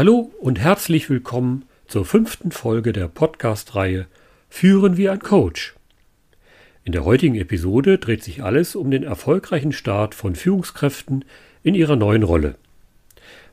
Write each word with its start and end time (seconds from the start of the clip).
Hallo 0.00 0.32
und 0.40 0.58
herzlich 0.58 1.10
willkommen 1.10 1.66
zur 1.86 2.06
fünften 2.06 2.52
Folge 2.52 2.94
der 2.94 3.06
Podcast-Reihe 3.06 4.06
Führen 4.48 4.96
wie 4.96 5.10
ein 5.10 5.18
Coach. 5.18 5.74
In 6.84 6.92
der 6.92 7.04
heutigen 7.04 7.34
Episode 7.34 7.98
dreht 7.98 8.24
sich 8.24 8.42
alles 8.42 8.76
um 8.76 8.90
den 8.90 9.02
erfolgreichen 9.02 9.72
Start 9.72 10.14
von 10.14 10.36
Führungskräften 10.36 11.26
in 11.62 11.74
ihrer 11.74 11.96
neuen 11.96 12.22
Rolle. 12.22 12.54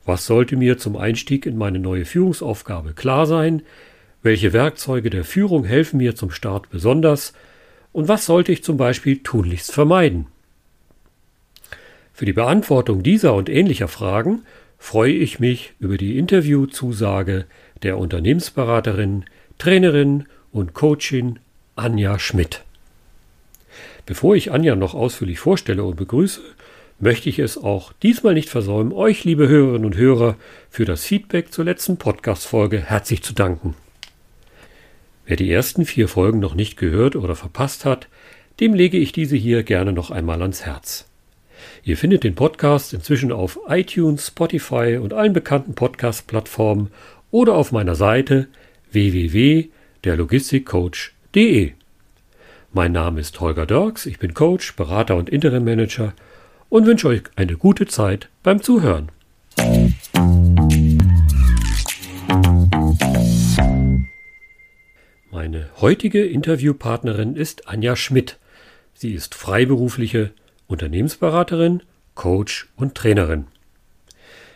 Was 0.05 0.25
sollte 0.25 0.55
mir 0.55 0.77
zum 0.77 0.95
Einstieg 0.95 1.45
in 1.45 1.57
meine 1.57 1.79
neue 1.79 2.05
Führungsaufgabe 2.05 2.93
klar 2.93 3.25
sein? 3.25 3.61
Welche 4.23 4.53
Werkzeuge 4.53 5.09
der 5.09 5.25
Führung 5.25 5.65
helfen 5.65 5.97
mir 5.97 6.15
zum 6.15 6.31
Start 6.31 6.69
besonders? 6.69 7.33
Und 7.91 8.07
was 8.07 8.25
sollte 8.25 8.53
ich 8.53 8.63
zum 8.63 8.77
Beispiel 8.77 9.21
tunlichst 9.21 9.73
vermeiden? 9.73 10.27
Für 12.13 12.23
die 12.23 12.31
Beantwortung 12.31 13.03
dieser 13.03 13.33
und 13.33 13.49
ähnlicher 13.49 13.89
Fragen 13.89 14.43
freue 14.77 15.13
ich 15.13 15.39
mich 15.39 15.73
über 15.79 15.97
die 15.97 16.17
Interviewzusage 16.17 17.45
der 17.83 17.97
Unternehmensberaterin, 17.97 19.25
Trainerin 19.57 20.25
und 20.51 20.73
Coachin 20.73 21.39
Anja 21.75 22.19
Schmidt. 22.19 22.63
Bevor 24.05 24.35
ich 24.35 24.51
Anja 24.51 24.75
noch 24.75 24.93
ausführlich 24.93 25.39
vorstelle 25.39 25.83
und 25.83 25.95
begrüße, 25.95 26.41
möchte 26.99 27.29
ich 27.29 27.39
es 27.39 27.57
auch 27.57 27.93
diesmal 28.01 28.33
nicht 28.33 28.49
versäumen, 28.49 28.93
euch, 28.93 29.23
liebe 29.23 29.47
Hörerinnen 29.47 29.85
und 29.85 29.97
Hörer, 29.97 30.35
für 30.69 30.85
das 30.85 31.03
Feedback 31.03 31.51
zur 31.51 31.65
letzten 31.65 31.97
Podcast-Folge 31.97 32.79
herzlich 32.79 33.21
zu 33.21 33.33
danken. 33.33 33.75
Wer 35.25 35.35
die 35.35 35.51
ersten 35.51 35.85
vier 35.85 36.07
Folgen 36.07 36.39
noch 36.39 36.55
nicht 36.55 36.77
gehört 36.77 37.15
oder 37.15 37.35
verpasst 37.35 37.83
hat, 37.83 38.07
dem 38.59 38.73
lege 38.73 38.97
ich 38.97 39.11
diese 39.11 39.35
hier 39.35 39.63
gerne 39.63 39.91
noch 39.91 40.09
einmal 40.09 40.41
ans 40.41 40.65
Herz. 40.65 41.05
Ihr 41.87 41.95
findet 41.95 42.25
den 42.25 42.35
Podcast 42.35 42.93
inzwischen 42.93 43.31
auf 43.31 43.57
iTunes, 43.69 44.27
Spotify 44.27 44.99
und 45.01 45.13
allen 45.13 45.31
bekannten 45.31 45.73
Podcast-Plattformen 45.73 46.91
oder 47.31 47.55
auf 47.55 47.71
meiner 47.71 47.95
Seite 47.95 48.47
www.derlogistikcoach.de. 48.91 51.71
Mein 52.73 52.91
Name 52.91 53.21
ist 53.21 53.39
Holger 53.39 53.65
Dirks, 53.65 54.05
ich 54.05 54.19
bin 54.19 54.33
Coach, 54.33 54.75
Berater 54.75 55.15
und 55.15 55.29
Interim 55.29 55.63
Manager 55.63 56.11
und 56.67 56.85
wünsche 56.85 57.07
euch 57.07 57.21
eine 57.37 57.55
gute 57.55 57.85
Zeit 57.85 58.27
beim 58.43 58.61
Zuhören. 58.61 59.07
Meine 65.31 65.69
heutige 65.79 66.25
Interviewpartnerin 66.25 67.37
ist 67.37 67.69
Anja 67.69 67.95
Schmidt. 67.95 68.37
Sie 68.93 69.13
ist 69.13 69.35
freiberufliche 69.35 70.33
Unternehmensberaterin, 70.67 71.83
Coach 72.15 72.67
und 72.75 72.95
Trainerin. 72.95 73.45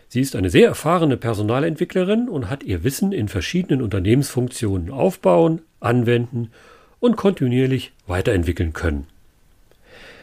Sie 0.09 0.19
ist 0.19 0.35
eine 0.35 0.49
sehr 0.49 0.67
erfahrene 0.67 1.15
Personalentwicklerin 1.15 2.27
und 2.27 2.49
hat 2.49 2.63
ihr 2.63 2.83
Wissen 2.83 3.13
in 3.13 3.29
verschiedenen 3.29 3.81
Unternehmensfunktionen 3.81 4.91
aufbauen, 4.91 5.61
anwenden 5.79 6.51
und 6.99 7.15
kontinuierlich 7.15 7.93
weiterentwickeln 8.07 8.73
können. 8.73 9.07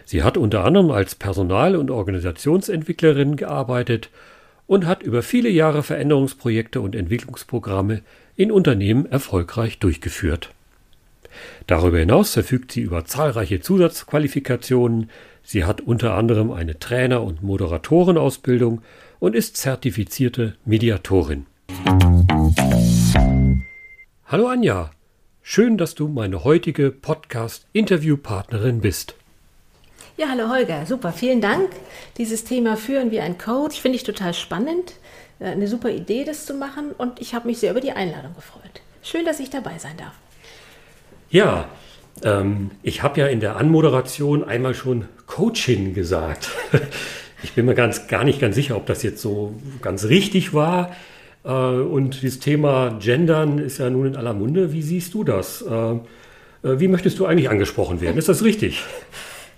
Sie 0.05 0.22
hat 0.22 0.36
unter 0.36 0.64
anderem 0.64 0.91
als 0.91 1.14
Personal- 1.14 1.77
und 1.77 1.91
Organisationsentwicklerin 1.91 3.36
gearbeitet 3.36 4.11
und 4.66 4.86
hat 4.86 5.03
über 5.03 5.22
viele 5.22 5.48
Jahre 5.48 5.83
Veränderungsprojekte 5.83 6.81
und 6.81 6.94
Entwicklungsprogramme 6.94 8.03
in 8.36 8.53
Unternehmen 8.53 9.06
erfolgreich 9.06 9.78
durchgeführt. 9.78 10.50
Darüber 11.66 11.98
hinaus 11.98 12.33
verfügt 12.33 12.72
sie 12.72 12.81
über 12.81 13.05
zahlreiche 13.05 13.61
Zusatzqualifikationen, 13.61 15.11
Sie 15.50 15.64
hat 15.64 15.80
unter 15.80 16.12
anderem 16.12 16.50
eine 16.50 16.78
Trainer- 16.78 17.22
und 17.22 17.42
Moderatorenausbildung 17.42 18.82
und 19.19 19.34
ist 19.34 19.56
zertifizierte 19.56 20.59
Mediatorin. 20.66 21.47
Hallo 24.26 24.48
Anja, 24.48 24.91
schön, 25.41 25.78
dass 25.78 25.94
du 25.94 26.06
meine 26.06 26.44
heutige 26.44 26.91
Podcast-Interviewpartnerin 26.91 28.82
bist. 28.82 29.14
Ja, 30.19 30.28
hallo 30.28 30.50
Holger, 30.50 30.84
super, 30.84 31.12
vielen 31.12 31.41
Dank. 31.41 31.70
Dieses 32.19 32.44
Thema 32.44 32.76
Führen 32.76 33.10
wie 33.10 33.20
ein 33.20 33.38
Coach 33.38 33.80
finde 33.80 33.97
ich 33.97 34.04
total 34.04 34.34
spannend. 34.34 34.97
Äh, 35.38 35.47
eine 35.47 35.66
super 35.66 35.88
Idee, 35.88 36.25
das 36.25 36.44
zu 36.44 36.53
machen 36.53 36.92
und 36.98 37.22
ich 37.22 37.34
habe 37.34 37.48
mich 37.48 37.56
sehr 37.56 37.70
über 37.70 37.80
die 37.80 37.92
Einladung 37.92 38.34
gefreut. 38.34 38.82
Schön, 39.03 39.25
dass 39.25 39.41
ich 39.41 39.48
dabei 39.48 39.78
sein 39.78 39.97
darf. 39.97 40.12
Ja, 41.30 41.70
ähm, 42.22 42.70
ich 42.82 43.03
habe 43.03 43.19
ja 43.19 43.28
in 43.28 43.41
der 43.41 43.56
Anmoderation 43.56 44.44
einmal 44.44 44.75
schon 44.75 45.09
Coaching 45.28 45.94
gesagt. 45.94 46.50
Ich 47.41 47.53
bin 47.53 47.66
mir 47.66 47.77
ganz, 47.77 48.09
gar 48.09 48.25
nicht 48.25 48.41
ganz 48.41 48.56
sicher, 48.56 48.77
ob 48.77 48.87
das 48.87 49.05
jetzt 49.05 49.22
so 49.22 49.55
ganz 49.81 50.06
richtig 50.06 50.55
war. 50.55 50.97
Äh, 51.44 51.50
und 51.50 52.25
das 52.25 52.41
Thema 52.41 52.99
Gendern 53.00 53.59
ist 53.59 53.78
ja 53.78 53.91
nun 53.91 54.06
in 54.06 54.16
aller 54.16 54.34
Munde. 54.34 54.72
Wie 54.72 54.83
siehst 54.83 55.15
du 55.15 55.22
das? 55.22 55.62
Äh, 55.62 55.93
äh, 55.93 55.99
wie 56.62 56.89
möchtest 56.89 57.19
du 57.21 57.27
eigentlich 57.27 57.49
angesprochen 57.49 58.00
werden? 58.00 58.19
Ist 58.19 58.28
das 58.28 58.43
richtig? 58.43 58.83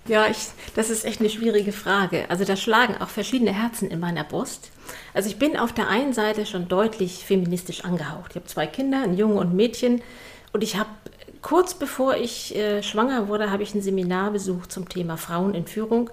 Ja, 0.07 0.27
ich, 0.29 0.37
das 0.75 0.89
ist 0.89 1.05
echt 1.05 1.19
eine 1.19 1.29
schwierige 1.29 1.71
Frage. 1.71 2.25
Also 2.29 2.45
da 2.45 2.55
schlagen 2.55 2.95
auch 2.99 3.09
verschiedene 3.09 3.53
Herzen 3.53 3.89
in 3.89 3.99
meiner 3.99 4.23
Brust. 4.23 4.71
Also 5.13 5.29
ich 5.29 5.37
bin 5.37 5.57
auf 5.57 5.73
der 5.73 5.87
einen 5.87 6.13
Seite 6.13 6.45
schon 6.45 6.67
deutlich 6.67 7.25
feministisch 7.25 7.83
angehaucht. 7.83 8.31
Ich 8.31 8.35
habe 8.35 8.45
zwei 8.45 8.67
Kinder, 8.67 9.03
ein 9.03 9.17
Junge 9.17 9.35
und 9.35 9.51
ein 9.51 9.55
Mädchen. 9.55 10.01
Und 10.53 10.63
ich 10.63 10.75
habe 10.75 10.89
kurz 11.41 11.73
bevor 11.73 12.15
ich 12.15 12.55
äh, 12.55 12.83
schwanger 12.83 13.27
wurde, 13.27 13.51
habe 13.51 13.63
ich 13.63 13.73
ein 13.73 13.81
Seminar 13.81 14.31
besucht 14.31 14.71
zum 14.71 14.87
Thema 14.87 15.17
Frauen 15.17 15.53
in 15.53 15.67
Führung. 15.67 16.09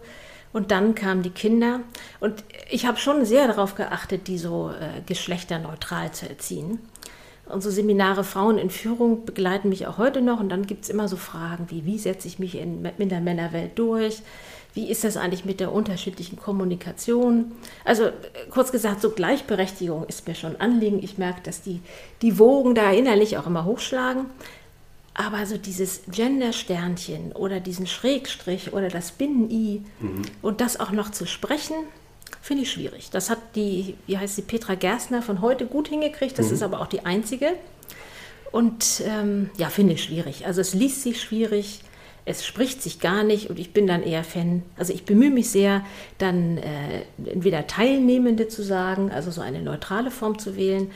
Und 0.52 0.70
dann 0.70 0.94
kamen 0.94 1.22
die 1.22 1.30
Kinder. 1.30 1.80
Und 2.20 2.42
ich 2.70 2.86
habe 2.86 2.96
schon 2.96 3.24
sehr 3.24 3.46
darauf 3.46 3.74
geachtet, 3.74 4.28
die 4.28 4.38
so 4.38 4.70
äh, 4.70 5.02
geschlechterneutral 5.06 6.12
zu 6.12 6.28
erziehen. 6.28 6.78
Unsere 7.46 7.72
Seminare 7.72 8.24
Frauen 8.24 8.58
in 8.58 8.70
Führung 8.70 9.24
begleiten 9.24 9.68
mich 9.68 9.86
auch 9.86 9.98
heute 9.98 10.20
noch. 10.20 10.40
Und 10.40 10.48
dann 10.48 10.66
gibt 10.66 10.84
es 10.84 10.90
immer 10.90 11.08
so 11.08 11.16
Fragen 11.16 11.66
wie, 11.68 11.84
wie 11.84 11.98
setze 11.98 12.28
ich 12.28 12.38
mich 12.38 12.56
in, 12.56 12.84
in 12.98 13.08
der 13.08 13.20
Männerwelt 13.20 13.78
durch? 13.78 14.22
Wie 14.74 14.90
ist 14.90 15.02
das 15.02 15.16
eigentlich 15.16 15.44
mit 15.44 15.60
der 15.60 15.72
unterschiedlichen 15.72 16.38
Kommunikation? 16.38 17.52
Also 17.84 18.04
äh, 18.04 18.12
kurz 18.50 18.72
gesagt, 18.72 19.00
so 19.00 19.10
Gleichberechtigung 19.10 20.04
ist 20.04 20.26
mir 20.28 20.34
schon 20.34 20.56
Anliegen. 20.56 21.02
Ich 21.02 21.18
merke, 21.18 21.40
dass 21.42 21.62
die, 21.62 21.80
die 22.22 22.38
Wogen 22.38 22.74
da 22.74 22.90
innerlich 22.90 23.38
auch 23.38 23.46
immer 23.46 23.64
hochschlagen. 23.64 24.26
Aber 25.14 25.46
so 25.46 25.58
dieses 25.58 26.02
Gender-Sternchen 26.10 27.32
oder 27.32 27.58
diesen 27.60 27.86
Schrägstrich 27.86 28.72
oder 28.72 28.88
das 28.88 29.12
Binnen-I 29.12 29.82
mhm. 30.00 30.22
und 30.42 30.60
das 30.60 30.78
auch 30.78 30.92
noch 30.92 31.10
zu 31.10 31.26
sprechen, 31.26 31.74
finde 32.40 32.62
ich 32.62 32.70
schwierig. 32.70 33.10
Das 33.10 33.30
hat 33.30 33.38
die, 33.56 33.96
wie 34.06 34.16
heißt 34.16 34.36
sie, 34.36 34.42
Petra 34.42 34.74
Gerstner 34.74 35.22
von 35.22 35.40
heute 35.40 35.66
gut 35.66 35.88
hingekriegt. 35.88 36.38
Das 36.38 36.48
mhm. 36.48 36.54
ist 36.54 36.62
aber 36.62 36.80
auch 36.80 36.86
die 36.86 37.04
einzige. 37.04 37.54
Und 38.52 39.02
ähm, 39.06 39.50
ja, 39.58 39.68
finde 39.68 39.94
ich 39.94 40.04
schwierig. 40.04 40.46
Also 40.46 40.60
es 40.60 40.72
liest 40.72 41.02
sich 41.02 41.20
schwierig, 41.20 41.80
es 42.24 42.46
spricht 42.46 42.82
sich 42.82 43.00
gar 43.00 43.24
nicht 43.24 43.48
und 43.48 43.58
ich 43.58 43.72
bin 43.72 43.86
dann 43.86 44.02
eher 44.02 44.22
Fan. 44.24 44.62
Also 44.76 44.92
ich 44.92 45.04
bemühe 45.04 45.30
mich 45.30 45.50
sehr, 45.50 45.84
dann 46.18 46.58
äh, 46.58 47.04
entweder 47.24 47.66
Teilnehmende 47.66 48.48
zu 48.48 48.62
sagen, 48.62 49.10
also 49.10 49.30
so 49.30 49.40
eine 49.40 49.62
neutrale 49.62 50.10
Form 50.10 50.38
zu 50.38 50.56
wählen 50.56 50.90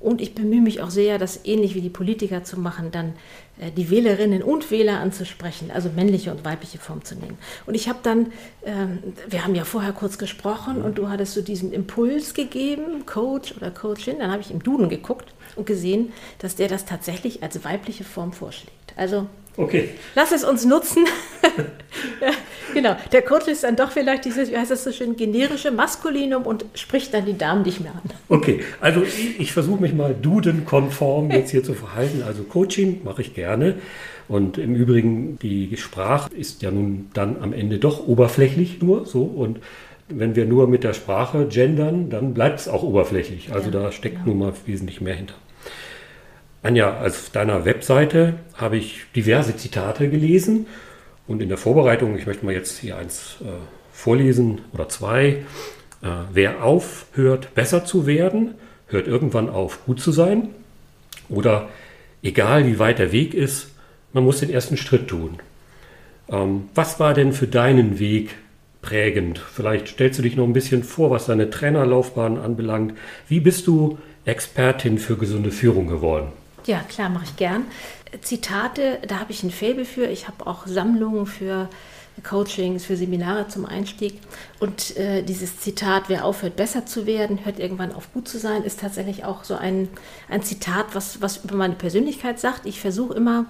und 0.00 0.20
ich 0.20 0.34
bemühe 0.34 0.60
mich 0.60 0.80
auch 0.80 0.90
sehr, 0.90 1.18
das 1.18 1.44
ähnlich 1.44 1.74
wie 1.74 1.80
die 1.80 1.90
Politiker 1.90 2.44
zu 2.44 2.58
machen, 2.58 2.90
dann 2.92 3.14
äh, 3.58 3.70
die 3.70 3.90
Wählerinnen 3.90 4.42
und 4.42 4.70
Wähler 4.70 5.00
anzusprechen, 5.00 5.70
also 5.72 5.88
männliche 5.88 6.30
und 6.30 6.44
weibliche 6.44 6.78
Form 6.78 7.04
zu 7.04 7.16
nehmen. 7.16 7.38
Und 7.66 7.74
ich 7.74 7.88
habe 7.88 7.98
dann, 8.02 8.32
ähm, 8.64 8.98
wir 9.28 9.44
haben 9.44 9.54
ja 9.54 9.64
vorher 9.64 9.92
kurz 9.92 10.18
gesprochen 10.18 10.82
und 10.82 10.98
du 10.98 11.08
hattest 11.08 11.34
so 11.34 11.42
diesen 11.42 11.72
Impuls 11.72 12.34
gegeben, 12.34 13.06
Coach 13.06 13.56
oder 13.56 13.70
Coachin, 13.70 14.20
dann 14.20 14.30
habe 14.30 14.42
ich 14.42 14.50
im 14.50 14.62
Duden 14.62 14.88
geguckt 14.88 15.34
und 15.56 15.66
gesehen, 15.66 16.12
dass 16.38 16.54
der 16.54 16.68
das 16.68 16.84
tatsächlich 16.84 17.42
als 17.42 17.64
weibliche 17.64 18.04
Form 18.04 18.32
vorschlägt. 18.32 18.94
Also 18.96 19.26
Okay. 19.58 19.88
Lass 20.14 20.30
es 20.30 20.44
uns 20.44 20.64
nutzen. 20.64 21.04
ja, 22.20 22.30
genau. 22.72 22.96
Der 23.10 23.22
Coach 23.22 23.48
ist 23.48 23.64
dann 23.64 23.74
doch 23.74 23.90
vielleicht 23.90 24.24
dieses, 24.24 24.52
wie 24.52 24.56
heißt 24.56 24.70
das 24.70 24.84
so 24.84 24.92
schön, 24.92 25.16
generische 25.16 25.72
Maskulinum 25.72 26.44
und 26.44 26.64
spricht 26.74 27.12
dann 27.12 27.26
die 27.26 27.36
Damen 27.36 27.62
nicht 27.62 27.80
mehr 27.80 27.90
an. 27.90 28.08
Okay, 28.28 28.60
also 28.80 29.02
ich, 29.02 29.40
ich 29.40 29.52
versuche 29.52 29.82
mich 29.82 29.94
mal 29.94 30.14
dudenkonform 30.14 31.32
jetzt 31.32 31.50
hier 31.50 31.64
zu 31.64 31.74
verhalten. 31.74 32.22
Also 32.24 32.44
Coaching 32.44 33.00
mache 33.02 33.20
ich 33.20 33.34
gerne. 33.34 33.74
Und 34.28 34.58
im 34.58 34.76
Übrigen, 34.76 35.40
die 35.40 35.76
Sprache 35.76 36.32
ist 36.32 36.62
ja 36.62 36.70
nun 36.70 37.10
dann 37.12 37.42
am 37.42 37.52
Ende 37.52 37.78
doch 37.78 38.06
oberflächlich 38.06 38.80
nur 38.80 39.06
so. 39.06 39.22
Und 39.22 39.58
wenn 40.08 40.36
wir 40.36 40.46
nur 40.46 40.68
mit 40.68 40.84
der 40.84 40.94
Sprache 40.94 41.46
gendern, 41.46 42.10
dann 42.10 42.32
bleibt 42.32 42.60
es 42.60 42.68
auch 42.68 42.84
oberflächlich. 42.84 43.52
Also 43.52 43.70
ja, 43.70 43.82
da 43.82 43.92
steckt 43.92 44.24
genau. 44.24 44.28
nun 44.28 44.38
mal 44.38 44.52
wesentlich 44.66 45.00
mehr 45.00 45.14
hinter. 45.14 45.34
Anja, 46.62 47.04
auf 47.04 47.30
deiner 47.30 47.64
Webseite 47.64 48.34
habe 48.54 48.76
ich 48.76 49.04
diverse 49.14 49.56
Zitate 49.56 50.08
gelesen 50.08 50.66
und 51.26 51.40
in 51.40 51.48
der 51.48 51.58
Vorbereitung, 51.58 52.16
ich 52.18 52.26
möchte 52.26 52.44
mal 52.44 52.54
jetzt 52.54 52.78
hier 52.78 52.96
eins 52.96 53.36
äh, 53.40 53.46
vorlesen 53.92 54.62
oder 54.72 54.88
zwei. 54.88 55.44
Äh, 56.02 56.08
wer 56.32 56.64
aufhört, 56.64 57.54
besser 57.54 57.84
zu 57.84 58.06
werden, 58.06 58.54
hört 58.88 59.06
irgendwann 59.06 59.48
auf, 59.48 59.84
gut 59.86 60.00
zu 60.00 60.10
sein. 60.10 60.48
Oder 61.28 61.68
egal 62.22 62.66
wie 62.66 62.78
weit 62.78 62.98
der 62.98 63.12
Weg 63.12 63.34
ist, 63.34 63.68
man 64.12 64.24
muss 64.24 64.40
den 64.40 64.50
ersten 64.50 64.76
Schritt 64.76 65.08
tun. 65.08 65.38
Ähm, 66.28 66.68
was 66.74 66.98
war 66.98 67.14
denn 67.14 67.32
für 67.32 67.46
deinen 67.46 68.00
Weg 68.00 68.34
prägend? 68.82 69.38
Vielleicht 69.38 69.88
stellst 69.88 70.18
du 70.18 70.22
dich 70.22 70.34
noch 70.34 70.44
ein 70.44 70.54
bisschen 70.54 70.82
vor, 70.82 71.10
was 71.10 71.26
deine 71.26 71.50
Trainerlaufbahn 71.50 72.36
anbelangt. 72.36 72.94
Wie 73.28 73.40
bist 73.40 73.66
du 73.68 73.98
Expertin 74.28 74.98
für 74.98 75.16
gesunde 75.16 75.50
Führung 75.50 75.86
geworden. 75.86 76.28
Ja, 76.68 76.80
klar, 76.80 77.08
mache 77.08 77.24
ich 77.24 77.36
gern. 77.36 77.64
Zitate, 78.20 78.98
da 79.08 79.20
habe 79.20 79.32
ich 79.32 79.42
ein 79.42 79.50
Faible 79.50 79.86
für. 79.86 80.04
Ich 80.04 80.28
habe 80.28 80.46
auch 80.46 80.66
Sammlungen 80.66 81.24
für 81.24 81.70
Coachings, 82.22 82.84
für 82.84 82.94
Seminare 82.94 83.48
zum 83.48 83.64
Einstieg. 83.64 84.20
Und 84.60 84.94
äh, 84.98 85.22
dieses 85.22 85.60
Zitat, 85.60 86.10
wer 86.10 86.26
aufhört, 86.26 86.56
besser 86.56 86.84
zu 86.84 87.06
werden, 87.06 87.46
hört 87.46 87.58
irgendwann 87.58 87.94
auf, 87.94 88.12
gut 88.12 88.28
zu 88.28 88.38
sein, 88.38 88.64
ist 88.64 88.80
tatsächlich 88.80 89.24
auch 89.24 89.44
so 89.44 89.54
ein, 89.54 89.88
ein 90.28 90.42
Zitat, 90.42 90.88
was, 90.92 91.22
was 91.22 91.42
über 91.42 91.56
meine 91.56 91.74
Persönlichkeit 91.74 92.38
sagt. 92.38 92.66
Ich 92.66 92.82
versuche 92.82 93.14
immer, 93.14 93.46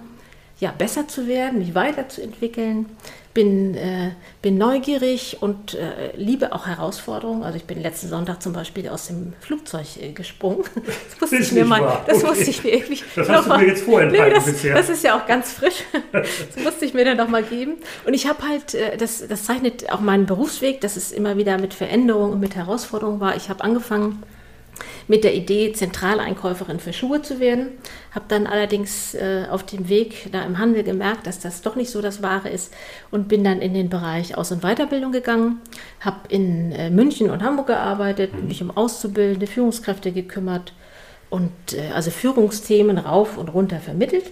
ja, 0.59 0.73
besser 0.77 1.07
zu 1.07 1.27
werden, 1.27 1.59
mich 1.59 1.73
weiterzuentwickeln, 1.73 2.87
bin, 3.33 3.75
äh, 3.75 4.11
bin 4.41 4.57
neugierig 4.57 5.37
und 5.39 5.73
äh, 5.73 6.15
liebe 6.17 6.51
auch 6.51 6.67
Herausforderungen. 6.67 7.43
Also 7.43 7.57
ich 7.57 7.63
bin 7.63 7.81
letzten 7.81 8.09
Sonntag 8.09 8.41
zum 8.41 8.51
Beispiel 8.51 8.89
aus 8.89 9.07
dem 9.07 9.33
Flugzeug 9.39 9.85
äh, 10.01 10.11
gesprungen. 10.11 10.63
Das 11.19 11.31
musste 11.31 11.37
ich 11.37 11.51
mir 11.51 11.65
mal, 11.65 12.01
das 12.07 12.17
okay. 12.17 12.27
musste 12.27 12.49
ich 12.49 12.63
mir 12.63 12.73
irgendwie. 12.73 13.03
Das 13.15 13.29
hast 13.29 13.47
du 13.47 13.57
mir 13.57 13.67
jetzt 13.67 13.83
vorenthalten 13.83 14.29
nee, 14.29 14.33
das, 14.33 14.45
bisher. 14.45 14.75
Das 14.75 14.89
ist 14.89 15.03
ja 15.03 15.17
auch 15.17 15.25
ganz 15.25 15.53
frisch. 15.53 15.83
Das 16.11 16.63
musste 16.63 16.85
ich 16.85 16.93
mir 16.93 17.05
dann 17.05 17.17
noch 17.17 17.27
mal 17.27 17.43
geben. 17.43 17.73
Und 18.05 18.13
ich 18.13 18.27
habe 18.27 18.41
halt, 18.47 18.73
äh, 18.73 18.97
das, 18.97 19.25
das 19.27 19.45
zeichnet 19.45 19.91
auch 19.91 20.01
meinen 20.01 20.25
Berufsweg, 20.25 20.81
dass 20.81 20.95
es 20.95 21.11
immer 21.11 21.37
wieder 21.37 21.57
mit 21.57 21.73
Veränderungen 21.73 22.33
und 22.33 22.39
mit 22.39 22.55
Herausforderungen 22.55 23.19
war. 23.19 23.35
Ich 23.35 23.49
habe 23.49 23.63
angefangen 23.63 24.23
mit 25.09 25.23
der 25.23 25.35
Idee, 25.35 25.73
Zentraleinkäuferin 25.73 26.79
für 26.79 26.93
Schuhe 26.93 27.21
zu 27.21 27.39
werden. 27.39 27.71
Habe 28.11 28.25
dann 28.27 28.47
allerdings 28.47 29.15
äh, 29.15 29.45
auf 29.49 29.65
dem 29.65 29.89
Weg 29.89 30.29
da 30.31 30.43
im 30.43 30.59
Handel 30.59 30.83
gemerkt, 30.83 31.25
dass 31.27 31.39
das 31.39 31.61
doch 31.61 31.75
nicht 31.75 31.89
so 31.89 32.01
das 32.01 32.21
Wahre 32.21 32.49
ist 32.49 32.71
und 33.09 33.27
bin 33.27 33.43
dann 33.43 33.59
in 33.59 33.73
den 33.73 33.89
Bereich 33.89 34.37
Aus- 34.37 34.51
und 34.51 34.61
Weiterbildung 34.61 35.11
gegangen. 35.11 35.61
Habe 35.99 36.19
in 36.29 36.71
äh, 36.71 36.91
München 36.91 37.31
und 37.31 37.43
Hamburg 37.43 37.67
gearbeitet, 37.67 38.41
mich 38.47 38.61
um 38.61 38.69
auszubildende 38.69 39.47
Führungskräfte 39.47 40.11
gekümmert 40.11 40.73
und 41.29 41.51
äh, 41.73 41.91
also 41.93 42.11
Führungsthemen 42.11 42.97
rauf 42.97 43.37
und 43.37 43.49
runter 43.49 43.79
vermittelt 43.79 44.25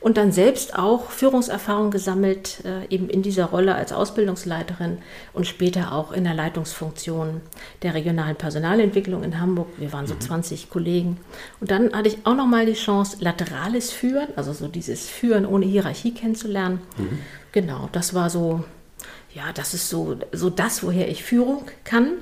und 0.00 0.16
dann 0.16 0.32
selbst 0.32 0.78
auch 0.78 1.10
Führungserfahrung 1.10 1.90
gesammelt, 1.90 2.62
äh, 2.64 2.86
eben 2.94 3.08
in 3.08 3.22
dieser 3.22 3.46
Rolle 3.46 3.74
als 3.74 3.92
Ausbildungsleiterin 3.92 4.98
und 5.32 5.46
später 5.46 5.92
auch 5.92 6.12
in 6.12 6.24
der 6.24 6.34
Leitungsfunktion 6.34 7.40
der 7.82 7.94
regionalen 7.94 8.36
Personalentwicklung 8.36 9.24
in 9.24 9.40
Hamburg. 9.40 9.68
Wir 9.78 9.92
waren 9.92 10.06
so 10.06 10.14
mhm. 10.14 10.20
20 10.20 10.70
Kollegen. 10.70 11.18
Und 11.60 11.70
dann 11.70 11.92
hatte 11.92 12.08
ich 12.08 12.18
auch 12.24 12.36
noch 12.36 12.46
mal 12.46 12.66
die 12.66 12.74
Chance, 12.74 13.16
laterales 13.20 13.90
Führen, 13.90 14.28
also 14.36 14.52
so 14.52 14.68
dieses 14.68 15.08
Führen 15.08 15.46
ohne 15.46 15.66
Hierarchie 15.66 16.12
kennenzulernen. 16.12 16.80
Mhm. 16.96 17.18
Genau, 17.50 17.88
das 17.92 18.14
war 18.14 18.30
so, 18.30 18.64
ja, 19.34 19.52
das 19.54 19.74
ist 19.74 19.88
so, 19.88 20.16
so 20.32 20.50
das, 20.50 20.82
woher 20.84 21.08
ich 21.08 21.24
Führung 21.24 21.64
kann. 21.82 22.12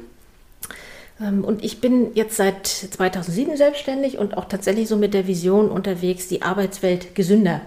Ähm, 1.23 1.45
und 1.45 1.65
ich 1.65 1.81
bin 1.81 2.15
jetzt 2.15 2.37
seit 2.37 2.67
2007 2.67 3.57
selbstständig 3.57 4.19
und 4.19 4.37
auch 4.37 4.47
tatsächlich 4.47 4.89
so 4.89 4.97
mit 4.97 5.15
der 5.15 5.27
Vision 5.27 5.71
unterwegs, 5.71 6.29
die 6.29 6.43
Arbeitswelt 6.43 7.15
gesünder 7.15 7.61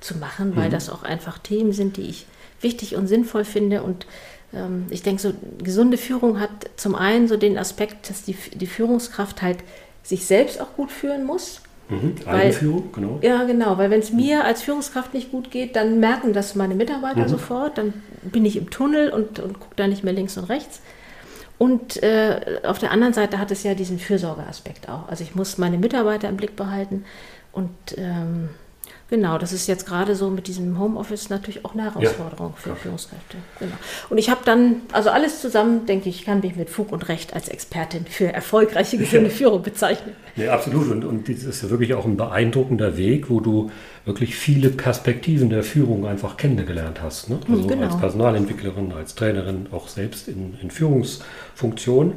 zu 0.00 0.16
machen, 0.18 0.56
weil 0.56 0.68
mhm. 0.68 0.72
das 0.72 0.90
auch 0.90 1.02
einfach 1.02 1.38
Themen 1.38 1.72
sind, 1.72 1.96
die 1.96 2.08
ich 2.08 2.26
wichtig 2.60 2.96
und 2.96 3.06
sinnvoll 3.06 3.44
finde. 3.44 3.82
Und 3.82 4.06
ähm, 4.54 4.86
ich 4.90 5.02
denke, 5.02 5.20
so 5.20 5.32
gesunde 5.62 5.96
Führung 5.96 6.40
hat 6.40 6.50
zum 6.76 6.94
einen 6.94 7.28
so 7.28 7.36
den 7.36 7.58
Aspekt, 7.58 8.10
dass 8.10 8.22
die, 8.22 8.36
die 8.54 8.66
Führungskraft 8.66 9.42
halt 9.42 9.58
sich 10.02 10.26
selbst 10.26 10.60
auch 10.60 10.74
gut 10.76 10.90
führen 10.90 11.24
muss. 11.24 11.60
Mhm, 11.88 12.14
Eigenführung, 12.26 12.92
genau. 12.92 13.18
Ja, 13.20 13.44
genau, 13.44 13.76
weil 13.76 13.90
wenn 13.90 14.00
es 14.00 14.10
mir 14.10 14.44
als 14.44 14.62
Führungskraft 14.62 15.12
nicht 15.12 15.30
gut 15.30 15.50
geht, 15.50 15.76
dann 15.76 16.00
merken 16.00 16.32
das 16.32 16.54
meine 16.54 16.74
Mitarbeiter 16.74 17.20
mhm. 17.22 17.28
sofort, 17.28 17.76
dann 17.76 17.92
bin 18.22 18.46
ich 18.46 18.56
im 18.56 18.70
Tunnel 18.70 19.10
und, 19.10 19.38
und 19.38 19.60
gucke 19.60 19.74
da 19.76 19.86
nicht 19.86 20.02
mehr 20.02 20.14
links 20.14 20.38
und 20.38 20.44
rechts. 20.44 20.80
Und 21.58 22.02
äh, 22.02 22.60
auf 22.64 22.78
der 22.78 22.90
anderen 22.90 23.14
Seite 23.14 23.38
hat 23.38 23.50
es 23.50 23.62
ja 23.62 23.74
diesen 23.74 23.98
Fürsorgeaspekt 23.98 24.88
auch. 24.88 25.08
Also 25.08 25.22
ich 25.22 25.34
muss 25.34 25.58
meine 25.58 25.78
Mitarbeiter 25.78 26.28
im 26.28 26.36
Blick 26.36 26.56
behalten 26.56 27.04
und 27.52 27.70
ähm, 27.96 28.50
Genau, 29.10 29.36
das 29.36 29.52
ist 29.52 29.66
jetzt 29.66 29.86
gerade 29.86 30.16
so 30.16 30.30
mit 30.30 30.46
diesem 30.46 30.78
Homeoffice 30.78 31.28
natürlich 31.28 31.64
auch 31.64 31.74
eine 31.74 31.84
Herausforderung 31.84 32.54
ja, 32.56 32.62
für 32.62 32.76
Führungskräfte. 32.76 33.36
Genau. 33.58 33.74
Und 34.08 34.16
ich 34.16 34.30
habe 34.30 34.40
dann, 34.46 34.76
also 34.92 35.10
alles 35.10 35.42
zusammen, 35.42 35.84
denke 35.84 36.08
ich, 36.08 36.24
kann 36.24 36.40
mich 36.40 36.56
mit 36.56 36.70
Fug 36.70 36.90
und 36.90 37.08
Recht 37.08 37.34
als 37.34 37.48
Expertin 37.48 38.06
für 38.06 38.32
erfolgreiche, 38.32 38.96
gesunde 38.96 39.28
ja. 39.28 39.34
Führung 39.34 39.62
bezeichnen. 39.62 40.14
Ja, 40.36 40.54
absolut. 40.54 40.90
Und, 40.90 41.04
und 41.04 41.28
das 41.28 41.44
ist 41.44 41.62
ja 41.62 41.70
wirklich 41.70 41.92
auch 41.92 42.06
ein 42.06 42.16
beeindruckender 42.16 42.96
Weg, 42.96 43.28
wo 43.28 43.40
du 43.40 43.70
wirklich 44.06 44.36
viele 44.36 44.70
Perspektiven 44.70 45.50
der 45.50 45.62
Führung 45.62 46.06
einfach 46.06 46.38
kennengelernt 46.38 47.02
hast. 47.02 47.28
Ne? 47.28 47.38
Also 47.48 47.66
genau. 47.66 47.84
als 47.86 47.98
Personalentwicklerin, 47.98 48.92
als 48.92 49.14
Trainerin, 49.14 49.66
auch 49.70 49.88
selbst 49.88 50.28
in, 50.28 50.56
in 50.62 50.70
Führungsfunktionen. 50.70 52.14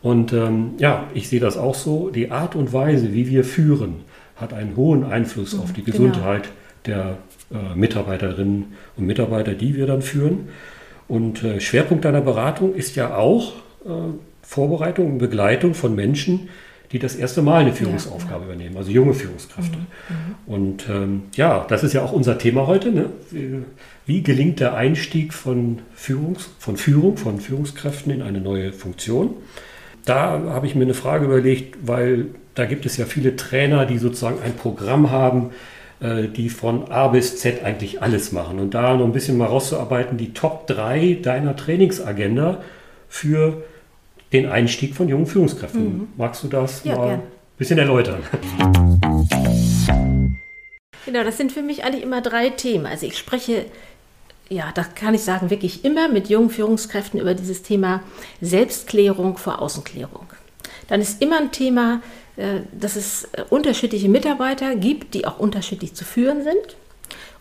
Und 0.00 0.32
ähm, 0.32 0.72
ja, 0.78 1.08
ich 1.14 1.28
sehe 1.28 1.40
das 1.40 1.56
auch 1.56 1.74
so. 1.74 2.10
Die 2.10 2.30
Art 2.30 2.56
und 2.56 2.72
Weise, 2.72 3.12
wie 3.12 3.28
wir 3.28 3.44
führen, 3.44 4.00
hat 4.36 4.52
einen 4.52 4.76
hohen 4.76 5.04
Einfluss 5.04 5.58
auf 5.58 5.72
die 5.72 5.82
genau. 5.82 5.98
Gesundheit 5.98 6.48
genau. 6.82 7.16
der 7.50 7.58
äh, 7.58 7.74
Mitarbeiterinnen 7.76 8.72
und 8.96 9.06
Mitarbeiter, 9.06 9.54
die 9.54 9.76
wir 9.76 9.86
dann 9.86 10.02
führen. 10.02 10.48
Und 11.08 11.42
äh, 11.44 11.60
Schwerpunkt 11.60 12.04
deiner 12.04 12.20
Beratung 12.22 12.74
ist 12.74 12.96
ja 12.96 13.14
auch 13.16 13.52
äh, 13.84 13.90
Vorbereitung 14.42 15.12
und 15.12 15.18
Begleitung 15.18 15.74
von 15.74 15.94
Menschen, 15.94 16.48
die 16.92 16.98
das 16.98 17.16
erste 17.16 17.40
Mal 17.40 17.62
eine 17.62 17.72
Führungsaufgabe 17.72 18.44
ja, 18.44 18.48
ja. 18.48 18.54
übernehmen, 18.54 18.76
also 18.76 18.90
junge 18.90 19.14
Führungskräfte. 19.14 19.78
Mhm, 19.78 20.14
mhm, 20.14 20.54
und 20.54 20.88
ähm, 20.90 21.22
ja, 21.34 21.64
das 21.68 21.84
ist 21.84 21.94
ja 21.94 22.02
auch 22.02 22.12
unser 22.12 22.36
Thema 22.36 22.66
heute. 22.66 22.92
Ne? 22.92 23.06
Wie, 23.30 23.62
wie, 24.04 24.22
gelingt 24.22 24.60
der 24.60 24.74
Einstieg 24.74 25.32
von, 25.32 25.80
Führungs-, 25.96 26.48
von 26.58 26.76
Führung, 26.76 27.16
von 27.16 27.40
Führungskräften 27.40 28.12
in 28.12 28.20
eine 28.20 28.40
neue 28.40 28.72
Funktion? 28.72 29.34
Da 30.04 30.42
habe 30.48 30.66
ich 30.66 30.74
mir 30.74 30.82
eine 30.82 30.94
Frage 30.94 31.24
überlegt, 31.24 31.76
weil 31.86 32.26
da 32.54 32.66
gibt 32.66 32.86
es 32.86 32.96
ja 32.96 33.04
viele 33.04 33.36
Trainer, 33.36 33.86
die 33.86 33.98
sozusagen 33.98 34.42
ein 34.42 34.54
Programm 34.54 35.10
haben, 35.10 35.50
äh, 36.00 36.28
die 36.28 36.48
von 36.48 36.90
A 36.90 37.08
bis 37.08 37.38
Z 37.38 37.64
eigentlich 37.64 38.02
alles 38.02 38.32
machen. 38.32 38.58
Und 38.58 38.74
da 38.74 38.96
noch 38.96 39.04
ein 39.04 39.12
bisschen 39.12 39.38
mal 39.38 39.46
rauszuarbeiten, 39.46 40.18
die 40.18 40.32
Top 40.32 40.66
3 40.66 41.18
deiner 41.22 41.56
Trainingsagenda 41.56 42.62
für 43.08 43.62
den 44.32 44.46
Einstieg 44.46 44.94
von 44.94 45.08
jungen 45.08 45.26
Führungskräften. 45.26 45.84
Mhm. 45.84 46.08
Magst 46.16 46.42
du 46.42 46.48
das 46.48 46.84
ja, 46.84 46.96
mal 46.96 47.08
ein 47.10 47.22
bisschen 47.58 47.78
erläutern? 47.78 48.22
Genau, 51.04 51.24
das 51.24 51.36
sind 51.36 51.50
für 51.50 51.62
mich 51.62 51.84
eigentlich 51.84 52.04
immer 52.04 52.20
drei 52.20 52.50
Themen. 52.50 52.86
Also 52.86 53.06
ich 53.06 53.18
spreche, 53.18 53.66
ja, 54.48 54.70
da 54.74 54.84
kann 54.84 55.14
ich 55.14 55.22
sagen, 55.22 55.50
wirklich 55.50 55.84
immer 55.84 56.08
mit 56.08 56.28
jungen 56.28 56.48
Führungskräften 56.48 57.20
über 57.20 57.34
dieses 57.34 57.62
Thema 57.62 58.02
Selbstklärung 58.40 59.36
vor 59.36 59.60
Außenklärung. 59.60 60.26
Dann 60.88 61.00
ist 61.00 61.20
immer 61.20 61.38
ein 61.38 61.50
Thema, 61.50 62.02
dass 62.78 62.96
es 62.96 63.24
äh, 63.32 63.44
unterschiedliche 63.50 64.08
Mitarbeiter 64.08 64.74
gibt, 64.74 65.14
die 65.14 65.26
auch 65.26 65.38
unterschiedlich 65.38 65.94
zu 65.94 66.04
führen 66.04 66.42
sind. 66.42 66.76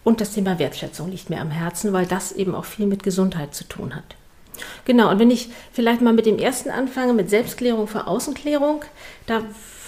Und 0.04 0.20
das 0.20 0.34
Thema 0.34 0.60
Wertschätzung 0.60 1.12
liegt 1.12 1.30
mir 1.30 1.40
am 1.40 1.52
Herzen, 1.52 1.94
weil 1.94 2.06
das 2.06 2.32
eben 2.32 2.56
auch 2.56 2.66
viel 2.66 2.88
mit 2.88 3.04
Gesundheit 3.04 3.54
zu 3.54 3.64
tun 3.66 3.96
hat. 3.96 4.16
Genau, 4.86 5.10
und 5.10 5.20
wenn 5.20 5.32
ich 5.32 5.50
vielleicht 5.72 6.02
mal 6.02 6.14
mit 6.14 6.26
dem 6.26 6.38
ersten 6.38 6.70
anfange, 6.70 7.14
mit 7.14 7.30
Selbstklärung 7.30 7.88
vor 7.88 8.08
Außenklärung, 8.08 8.82
da, 9.26 9.44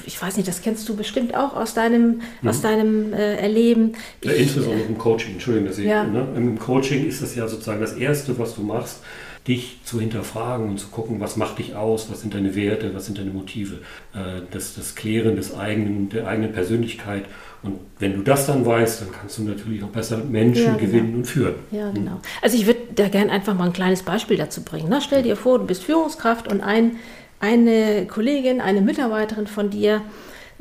ich 0.05 0.19
weiß 0.21 0.37
nicht, 0.37 0.47
das 0.47 0.61
kennst 0.61 0.87
du 0.87 0.95
bestimmt 0.95 1.35
auch 1.35 1.55
aus 1.55 1.73
deinem, 1.73 2.21
mhm. 2.41 2.49
aus 2.49 2.61
deinem 2.61 3.13
äh, 3.13 3.37
Erleben. 3.37 3.93
Ja, 4.23 4.31
insbesondere 4.31 4.87
im 4.87 4.97
Coaching, 4.97 5.33
Entschuldigung, 5.33 5.67
dass 5.67 5.77
ich, 5.77 5.85
ja. 5.85 6.03
ne, 6.03 6.27
im 6.35 6.57
Coaching 6.57 7.07
ist 7.07 7.21
das 7.21 7.35
ja 7.35 7.47
sozusagen 7.47 7.81
das 7.81 7.93
Erste, 7.93 8.37
was 8.39 8.55
du 8.55 8.61
machst, 8.61 8.99
dich 9.47 9.79
zu 9.83 9.99
hinterfragen 9.99 10.69
und 10.69 10.79
zu 10.79 10.87
gucken, 10.87 11.19
was 11.19 11.35
macht 11.35 11.59
dich 11.59 11.75
aus, 11.75 12.09
was 12.09 12.21
sind 12.21 12.33
deine 12.33 12.55
Werte, 12.55 12.95
was 12.95 13.05
sind 13.05 13.17
deine 13.17 13.31
Motive, 13.31 13.75
äh, 14.13 14.41
das, 14.51 14.75
das 14.75 14.95
Klären 14.95 15.35
des 15.35 15.55
eigenen, 15.55 16.09
der 16.09 16.27
eigenen 16.27 16.53
Persönlichkeit. 16.53 17.25
Und 17.61 17.79
wenn 17.99 18.15
du 18.15 18.21
das 18.21 18.45
dann 18.47 18.65
weißt, 18.65 19.01
dann 19.01 19.11
kannst 19.11 19.37
du 19.37 19.43
natürlich 19.43 19.83
auch 19.83 19.89
besser 19.89 20.17
Menschen 20.17 20.65
ja, 20.65 20.75
genau. 20.75 20.85
gewinnen 20.85 21.15
und 21.15 21.25
führen. 21.25 21.55
Ja, 21.71 21.87
hm? 21.87 21.93
genau. 21.93 22.21
Also 22.41 22.57
ich 22.57 22.65
würde 22.65 22.79
da 22.95 23.09
gerne 23.09 23.31
einfach 23.31 23.53
mal 23.53 23.65
ein 23.65 23.73
kleines 23.73 24.03
Beispiel 24.03 24.37
dazu 24.37 24.63
bringen. 24.63 24.87
Na, 24.89 25.01
stell 25.01 25.23
dir 25.23 25.35
vor, 25.35 25.59
du 25.59 25.65
bist 25.65 25.83
Führungskraft 25.83 26.49
und 26.49 26.61
ein, 26.61 26.97
eine 27.41 28.05
Kollegin, 28.07 28.61
eine 28.61 28.79
Mitarbeiterin 28.81 29.47
von 29.47 29.69
dir 29.69 30.01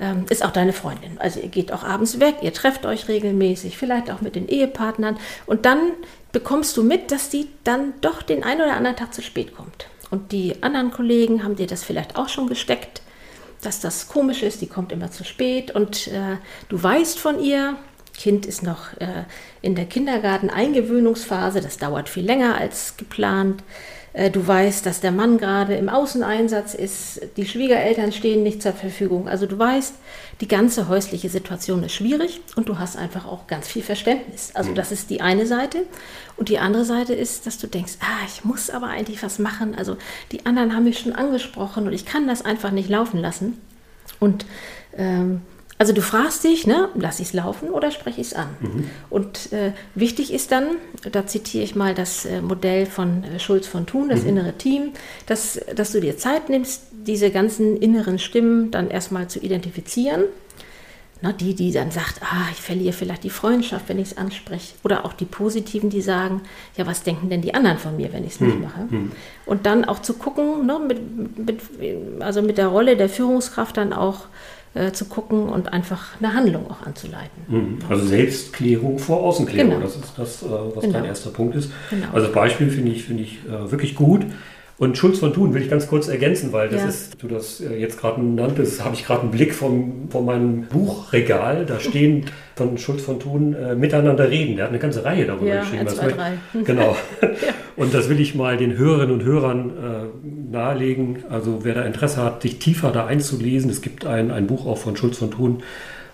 ähm, 0.01 0.25
ist 0.29 0.45
auch 0.45 0.51
deine 0.51 0.73
Freundin. 0.73 1.19
Also 1.19 1.39
ihr 1.39 1.49
geht 1.49 1.73
auch 1.73 1.85
abends 1.85 2.19
weg, 2.19 2.37
ihr 2.43 2.53
trefft 2.53 2.85
euch 2.87 3.09
regelmäßig, 3.09 3.79
vielleicht 3.79 4.11
auch 4.11 4.21
mit 4.21 4.35
den 4.35 4.49
Ehepartnern 4.49 5.17
und 5.47 5.65
dann 5.65 5.79
bekommst 6.33 6.77
du 6.77 6.83
mit, 6.83 7.11
dass 7.11 7.29
die 7.29 7.49
dann 7.65 7.95
doch 8.01 8.23
den 8.23 8.43
einen 8.43 8.63
oder 8.63 8.75
anderen 8.75 8.97
Tag 8.97 9.15
zu 9.15 9.23
spät 9.23 9.55
kommt. 9.55 9.87
Und 10.11 10.33
die 10.33 10.63
anderen 10.63 10.91
Kollegen 10.91 11.45
haben 11.45 11.57
dir 11.57 11.67
das 11.67 11.85
vielleicht 11.85 12.17
auch 12.17 12.29
schon 12.29 12.47
gesteckt, 12.47 13.03
dass 13.63 13.81
das 13.81 14.09
komisch 14.09 14.43
ist, 14.43 14.61
die 14.61 14.67
kommt 14.67 14.93
immer 14.93 15.11
zu 15.11 15.25
spät 15.25 15.71
und 15.71 16.09
äh, 16.09 16.37
du 16.69 16.83
weißt 16.83 17.19
von 17.19 17.41
ihr, 17.43 17.77
Kind 18.15 18.45
ist 18.45 18.63
noch 18.63 18.93
äh, 18.99 19.25
in 19.63 19.75
der 19.75 19.87
Kindergarten-Eingewöhnungsphase, 19.87 21.61
das 21.61 21.79
dauert 21.79 22.09
viel 22.09 22.25
länger 22.25 22.57
als 22.59 22.97
geplant. 22.97 23.63
Äh, 24.13 24.31
du 24.31 24.47
weißt, 24.47 24.85
dass 24.85 25.01
der 25.01 25.13
Mann 25.13 25.39
gerade 25.39 25.75
im 25.75 25.89
Außeneinsatz 25.89 26.75
ist, 26.75 27.21
die 27.37 27.47
Schwiegereltern 27.47 28.13
stehen 28.13 28.43
nicht 28.43 28.63
zur 28.63 28.73
Verfügung. 28.73 29.29
Also 29.29 29.47
du 29.47 29.59
weißt, 29.59 29.95
die 30.41 30.49
ganze 30.49 30.89
häusliche 30.89 31.29
Situation 31.29 31.83
ist 31.83 31.95
schwierig 31.95 32.41
und 32.57 32.69
du 32.69 32.79
hast 32.79 32.97
einfach 32.97 33.27
auch 33.27 33.47
ganz 33.47 33.69
viel 33.69 33.83
Verständnis. 33.83 34.51
Also 34.55 34.71
mhm. 34.71 34.75
das 34.75 34.93
ist 34.93 35.11
die 35.11 35.21
eine 35.21 35.47
Seite. 35.47 35.85
Und 36.37 36.49
die 36.49 36.59
andere 36.59 36.85
Seite 36.85 37.15
ist, 37.15 37.47
dass 37.47 37.59
du 37.59 37.67
denkst, 37.67 37.95
ah, 38.01 38.27
ich 38.27 38.45
muss 38.45 38.71
aber 38.71 38.89
eigentlich 38.89 39.23
was 39.23 39.39
machen. 39.39 39.75
Also 39.77 39.97
die 40.31 40.45
anderen 40.47 40.75
haben 40.75 40.85
mich 40.85 40.99
schon 40.99 41.13
angesprochen 41.13 41.87
und 41.87 41.93
ich 41.93 42.05
kann 42.05 42.27
das 42.27 42.45
einfach 42.45 42.71
nicht 42.71 42.89
laufen 42.89 43.19
lassen. 43.19 43.59
Und 44.21 44.45
ähm, 44.97 45.43
also 45.83 45.93
du 45.93 46.01
fragst 46.01 46.45
dich, 46.45 46.65
ne, 46.65 46.91
lass 46.95 47.19
ich 47.19 47.27
es 47.27 47.33
laufen 47.33 47.71
oder 47.71 47.91
spreche 47.91 48.21
ich 48.21 48.29
es 48.29 48.35
an? 48.35 48.47
Mhm. 48.61 48.85
Und 49.11 49.53
äh, 49.53 49.73
wichtig 49.97 50.33
ist 50.33 50.53
dann, 50.53 50.77
da 51.11 51.27
zitiere 51.27 51.65
ich 51.65 51.75
mal 51.75 51.93
das 51.93 52.25
äh, 52.25 52.41
Modell 52.41 52.87
von 52.87 53.25
äh, 53.25 53.41
Schulz 53.41 53.67
von 53.67 53.85
Thun, 53.85 54.09
das 54.09 54.23
Mhm. 54.23 54.29
innere 54.29 54.53
Team, 54.53 54.93
dass, 55.27 55.59
dass 55.75 55.91
du 55.91 56.01
dir 56.01 56.17
Zeit 56.17 56.49
nimmst, 56.51 56.83
diese 56.93 57.33
ganzen 57.33 57.77
inneren 57.79 58.21
Stimmen 58.21 58.71
dann 58.71 58.91
erstmal 58.91 59.27
zu 59.27 59.41
identifizieren. 59.41 60.23
Na, 61.21 61.33
die, 61.33 61.55
die 61.57 61.73
dann 61.73 61.91
sagt, 61.91 62.23
ah, 62.23 62.47
ich 62.53 62.61
verliere 62.61 62.93
vielleicht 62.93 63.25
die 63.25 63.31
Freundschaft, 63.31 63.89
wenn 63.89 63.99
ich 63.99 64.13
es 64.13 64.17
anspreche. 64.17 64.75
Oder 64.85 65.05
auch 65.05 65.15
die 65.15 65.25
Positiven, 65.25 65.91
die 65.91 66.01
sagen, 66.01 66.43
ja, 66.77 66.87
was 66.87 67.03
denken 67.03 67.29
denn 67.29 67.43
die 67.43 67.55
anderen 67.55 67.79
von 67.79 67.97
mir, 67.97 68.13
wenn 68.13 68.25
ich 68.25 68.35
es 68.35 68.41
nicht 68.41 68.61
mache? 68.61 68.87
Und 69.47 69.67
dann 69.67 69.85
auch 69.85 70.01
zu 70.01 70.15
gucken, 70.15 70.65
ne, 70.65 70.79
mit, 70.79 71.39
mit, 71.39 71.61
also 72.21 72.41
mit 72.41 72.57
der 72.57 72.69
Rolle 72.69 72.97
der 72.97 73.09
Führungskraft 73.09 73.77
dann 73.77 73.93
auch 73.93 74.27
äh, 74.75 74.93
zu 74.93 75.05
gucken 75.07 75.49
und 75.49 75.73
einfach 75.73 76.19
eine 76.19 76.33
Handlung 76.35 76.71
auch 76.71 76.87
anzuleiten. 76.87 77.31
Mhm. 77.49 77.79
Also 77.89 78.07
Selbstklärung 78.07 78.99
vor 78.99 79.21
Außenklärung, 79.23 79.71
Genau. 79.71 79.83
das 79.83 79.97
ist 79.97 80.13
das, 80.17 80.43
äh, 80.43 80.47
was 80.75 80.83
Genau. 80.83 80.95
dein 80.95 81.05
erster 81.05 81.31
Punkt 81.31 81.55
ist. 81.57 81.71
Genau. 81.91 82.07
Also 82.13 82.27
das 82.27 82.35
Beispiel 82.35 82.71
finde 82.71 82.93
ich, 82.93 83.05
finde 83.05 83.23
ich 83.25 83.39
äh, 83.47 83.71
wirklich 83.71 83.95
gut. 83.95 84.23
Und 84.83 84.99
Schulz 84.99 85.21
von 85.21 85.33
Thun 85.33 85.55
will 85.55 85.63
ich 85.63 85.71
ganz 85.71 85.87
kurz 85.87 86.09
ergänzen, 86.09 86.53
weil 86.53 86.69
das 86.69 86.81
Ja. 86.81 86.89
ist, 86.89 87.23
du 87.23 87.29
das 87.29 87.61
äh, 87.61 87.77
jetzt 87.79 88.01
gerade 88.01 88.21
nanntest, 88.21 88.85
habe 88.85 88.97
ich 88.97 89.05
gerade 89.07 89.21
einen 89.21 89.31
Blick 89.31 89.55
vom, 89.55 90.09
von 90.11 90.25
meinem 90.25 90.63
Buchregal. 90.63 91.65
Da 91.67 91.79
stehen 91.89 92.25
von 92.57 92.77
Schulz 92.79 93.03
von 93.03 93.21
Thun 93.21 93.55
äh, 93.55 93.77
miteinander 93.77 94.29
reden. 94.29 94.57
Der 94.57 94.65
hat 94.65 94.71
eine 94.73 94.81
ganze 94.81 95.05
Reihe 95.05 95.25
darüber 95.25 95.47
Ja, 95.47 95.61
geschrieben. 95.61 95.79
ein, 95.79 95.85
Das 95.87 95.95
zwei, 95.95 96.05
möchte- 96.07 96.19
drei. 96.19 96.33
Genau. 96.65 96.97
Und 97.77 97.95
das 97.95 98.09
will 98.09 98.19
ich 98.19 98.35
mal 98.35 98.57
den 98.57 98.77
Hörerinnen 98.77 99.13
und 99.15 99.23
Hörern 99.25 99.71
äh, 99.71 100.51
nahelegen. 100.53 101.19
Also 101.31 101.61
wer 101.63 101.75
da 101.75 101.83
Interesse 101.83 102.21
hat, 102.25 102.43
sich 102.43 102.59
tiefer 102.59 102.91
da 102.91 103.07
einzulesen, 103.07 103.71
es 103.71 103.83
gibt 103.83 104.05
ein, 104.05 104.33
ein 104.33 104.49
Buch 104.49 104.67
auch 104.67 104.79
von 104.79 104.97
Schulz 104.97 105.17
von 105.19 105.31
Thun, 105.31 105.63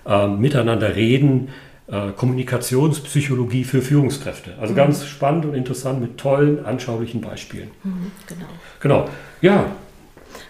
äh, 0.07 0.29
Miteinander 0.29 0.95
reden, 0.95 1.49
äh, 1.91 2.11
Kommunikationspsychologie 2.13 3.65
für 3.65 3.83
Führungskräfte. 3.83 4.53
Also 4.61 4.75
ganz 4.75 5.07
spannend 5.07 5.47
und 5.47 5.55
interessant 5.55 6.01
mit 6.01 6.19
tollen, 6.19 6.65
anschaulichen 6.65 7.21
Beispielen. 7.21 7.71
Mhm, 7.83 8.13
genau. 8.27 8.47
Genau. 8.81 9.09
Ja, 9.41 9.67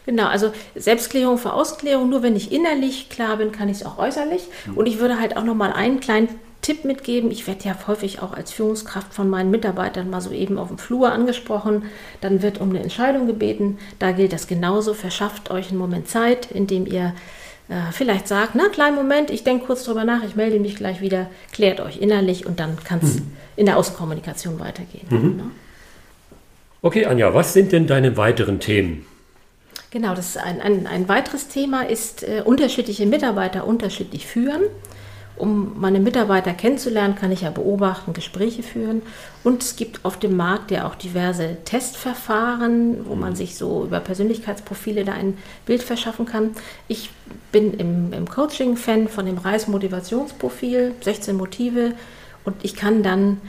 Genau, 0.07 0.26
also 0.26 0.52
Selbstklärung 0.75 1.38
vor 1.38 1.54
Ausklärung, 1.54 2.09
nur 2.09 2.23
wenn 2.23 2.35
ich 2.35 2.50
innerlich 2.50 3.11
klar 3.11 3.37
bin, 3.37 3.52
kann 3.52 3.68
ich 3.68 3.78
es 3.78 3.87
auch 3.87 3.99
äußerlich. 3.99 4.42
Und 4.75 4.87
ich 4.87 4.99
würde 5.00 5.21
halt 5.21 5.37
auch 5.37 5.45
nochmal 5.45 5.73
einen 5.73 6.00
kleinen 6.00 6.28
Tipp 6.62 6.85
mitgeben. 6.85 7.30
Ich 7.30 7.47
werde 7.47 7.64
ja 7.64 7.76
häufig 7.87 8.21
auch 8.21 8.33
als 8.33 8.52
Führungskraft 8.52 9.14
von 9.14 9.30
meinen 9.30 9.50
Mitarbeitern 9.50 10.11
mal 10.11 10.21
so 10.21 10.30
eben 10.30 10.59
auf 10.59 10.68
dem 10.68 10.78
Flur 10.78 11.12
angesprochen. 11.12 11.85
Dann 12.21 12.42
wird 12.42 12.61
um 12.61 12.71
eine 12.71 12.80
Entscheidung 12.80 13.26
gebeten. 13.26 13.78
Da 13.99 14.12
gilt 14.12 14.33
das 14.33 14.47
genauso. 14.47 14.95
Verschafft 14.95 15.50
euch 15.50 15.71
einen 15.71 15.78
Moment 15.78 16.09
Zeit, 16.09 16.50
indem 16.50 16.87
ihr 16.87 17.14
äh, 17.68 17.92
vielleicht 17.92 18.28
sagt, 18.28 18.54
na, 18.54 18.68
kleinen 18.68 18.96
Moment, 18.96 19.30
ich 19.30 19.44
denke 19.44 19.66
kurz 19.66 19.84
drüber 19.84 20.04
nach, 20.04 20.25
ich 20.25 20.37
melde 20.37 20.58
mich 20.58 20.76
gleich 20.76 21.00
wieder, 21.00 21.28
klärt 21.52 21.80
euch 21.80 21.98
innerlich 21.98 22.46
und 22.46 22.60
dann 22.60 22.76
kann 22.82 23.00
es 23.02 23.18
in 23.56 23.66
der 23.66 23.76
Außenkommunikation 23.76 24.58
weitergehen. 24.58 25.06
Ne? 25.37 25.50
okay, 26.82 27.06
Anja, 27.06 27.34
was 27.34 27.52
sind 27.52 27.72
denn 27.72 27.87
deine 27.87 28.16
weiteren 28.16 28.60
Themen? 28.60 29.04
Genau, 29.90 30.14
das 30.14 30.30
ist 30.30 30.38
ein, 30.38 30.60
ein, 30.60 30.87
ein 30.87 31.08
weiteres 31.08 31.48
Thema 31.48 31.82
ist 31.82 32.22
äh, 32.22 32.42
unterschiedliche 32.44 33.06
Mitarbeiter 33.06 33.66
unterschiedlich 33.66 34.26
führen. 34.26 34.62
Um 35.38 35.80
meine 35.80 36.00
Mitarbeiter 36.00 36.52
kennenzulernen, 36.52 37.14
kann 37.14 37.30
ich 37.30 37.42
ja 37.42 37.50
beobachten, 37.50 38.12
Gespräche 38.12 38.62
führen. 38.62 39.02
Und 39.45 39.62
es 39.62 39.76
gibt 39.76 40.04
auf 40.04 40.18
dem 40.18 40.37
Markt 40.37 40.71
ja 40.71 40.87
auch 40.87 40.97
diverse 40.97 41.59
Testverfahren, 41.64 43.07
wo 43.07 43.14
man 43.14 43.37
sich 43.37 43.57
so 43.57 43.85
über 43.85 44.00
Persönlichkeitsprofile 44.00 45.04
da 45.04 45.12
ein 45.12 45.38
Bild 45.64 45.83
verschaffen 45.83 46.26
kann. 46.26 46.50
Ich 46.88 47.11
bin 47.52 47.75
im, 47.75 48.12
im 48.12 48.28
Coaching 48.28 48.76
Fan 48.76 49.09
von 49.09 49.26
dem 49.26 49.38
Reis-Motivationsprofil, 49.38 50.95
16 51.00 51.37
Motive. 51.37 51.92
Und 52.45 52.57
ich 52.62 52.75
kann 52.75 53.02
dann, 53.02 53.40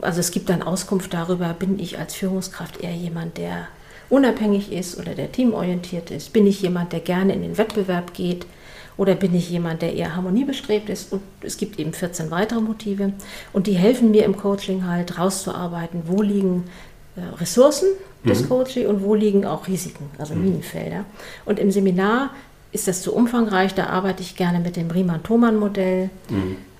also 0.00 0.20
es 0.20 0.30
gibt 0.30 0.48
dann 0.48 0.62
Auskunft 0.62 1.12
darüber, 1.12 1.52
bin 1.52 1.78
ich 1.78 1.98
als 1.98 2.14
Führungskraft 2.14 2.80
eher 2.82 2.94
jemand, 2.94 3.36
der 3.36 3.68
unabhängig 4.08 4.72
ist 4.72 4.98
oder 4.98 5.14
der 5.14 5.32
teamorientiert 5.32 6.10
ist? 6.10 6.32
Bin 6.32 6.46
ich 6.46 6.62
jemand, 6.62 6.92
der 6.92 7.00
gerne 7.00 7.34
in 7.34 7.42
den 7.42 7.58
Wettbewerb 7.58 8.14
geht? 8.14 8.46
Oder 8.96 9.14
bin 9.14 9.34
ich 9.34 9.50
jemand, 9.50 9.82
der 9.82 9.94
eher 9.94 10.14
harmoniebestrebt 10.14 10.88
ist? 10.88 11.12
Und 11.12 11.22
es 11.40 11.56
gibt 11.56 11.78
eben 11.78 11.92
14 11.92 12.30
weitere 12.30 12.60
Motive. 12.60 13.12
Und 13.52 13.66
die 13.66 13.74
helfen 13.74 14.10
mir 14.10 14.24
im 14.24 14.36
Coaching 14.36 14.86
halt 14.86 15.18
rauszuarbeiten, 15.18 16.02
wo 16.06 16.22
liegen 16.22 16.64
äh, 17.16 17.20
Ressourcen 17.40 17.88
des 18.24 18.48
Coaching 18.48 18.86
und 18.86 19.02
wo 19.02 19.14
liegen 19.14 19.44
auch 19.44 19.66
Risiken, 19.66 20.08
also 20.18 20.34
Minenfelder. 20.34 21.04
Und 21.44 21.58
im 21.58 21.70
Seminar 21.70 22.30
ist 22.70 22.88
das 22.88 23.02
zu 23.02 23.14
umfangreich, 23.14 23.74
da 23.74 23.86
arbeite 23.86 24.22
ich 24.22 24.36
gerne 24.36 24.60
mit 24.60 24.76
dem 24.76 24.90
Riemann-Thomann-Modell. 24.90 26.10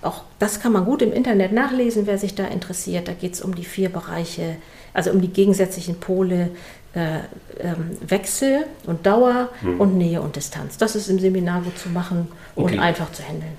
Auch 0.02 0.22
das 0.38 0.60
kann 0.60 0.72
man 0.72 0.84
gut 0.84 1.02
im 1.02 1.12
Internet 1.12 1.52
nachlesen, 1.52 2.06
wer 2.06 2.18
sich 2.18 2.34
da 2.34 2.46
interessiert. 2.46 3.08
Da 3.08 3.12
geht 3.12 3.34
es 3.34 3.42
um 3.42 3.54
die 3.54 3.64
vier 3.64 3.88
Bereiche, 3.88 4.56
also 4.94 5.10
um 5.10 5.20
die 5.20 5.28
gegensätzlichen 5.28 6.00
Pole 6.00 6.50
äh, 6.94 7.18
ähm, 7.60 7.96
Wechsel 8.06 8.66
und 8.86 9.06
Dauer 9.06 9.48
und 9.78 9.96
Nähe 9.96 10.20
und 10.20 10.36
Distanz. 10.36 10.76
Das 10.78 10.94
ist 10.94 11.08
im 11.08 11.18
Seminar 11.18 11.62
gut 11.62 11.78
zu 11.78 11.88
machen 11.88 12.28
Okay. 12.54 12.74
und 12.74 12.80
einfach 12.80 13.10
zu 13.12 13.22
handeln. 13.22 13.52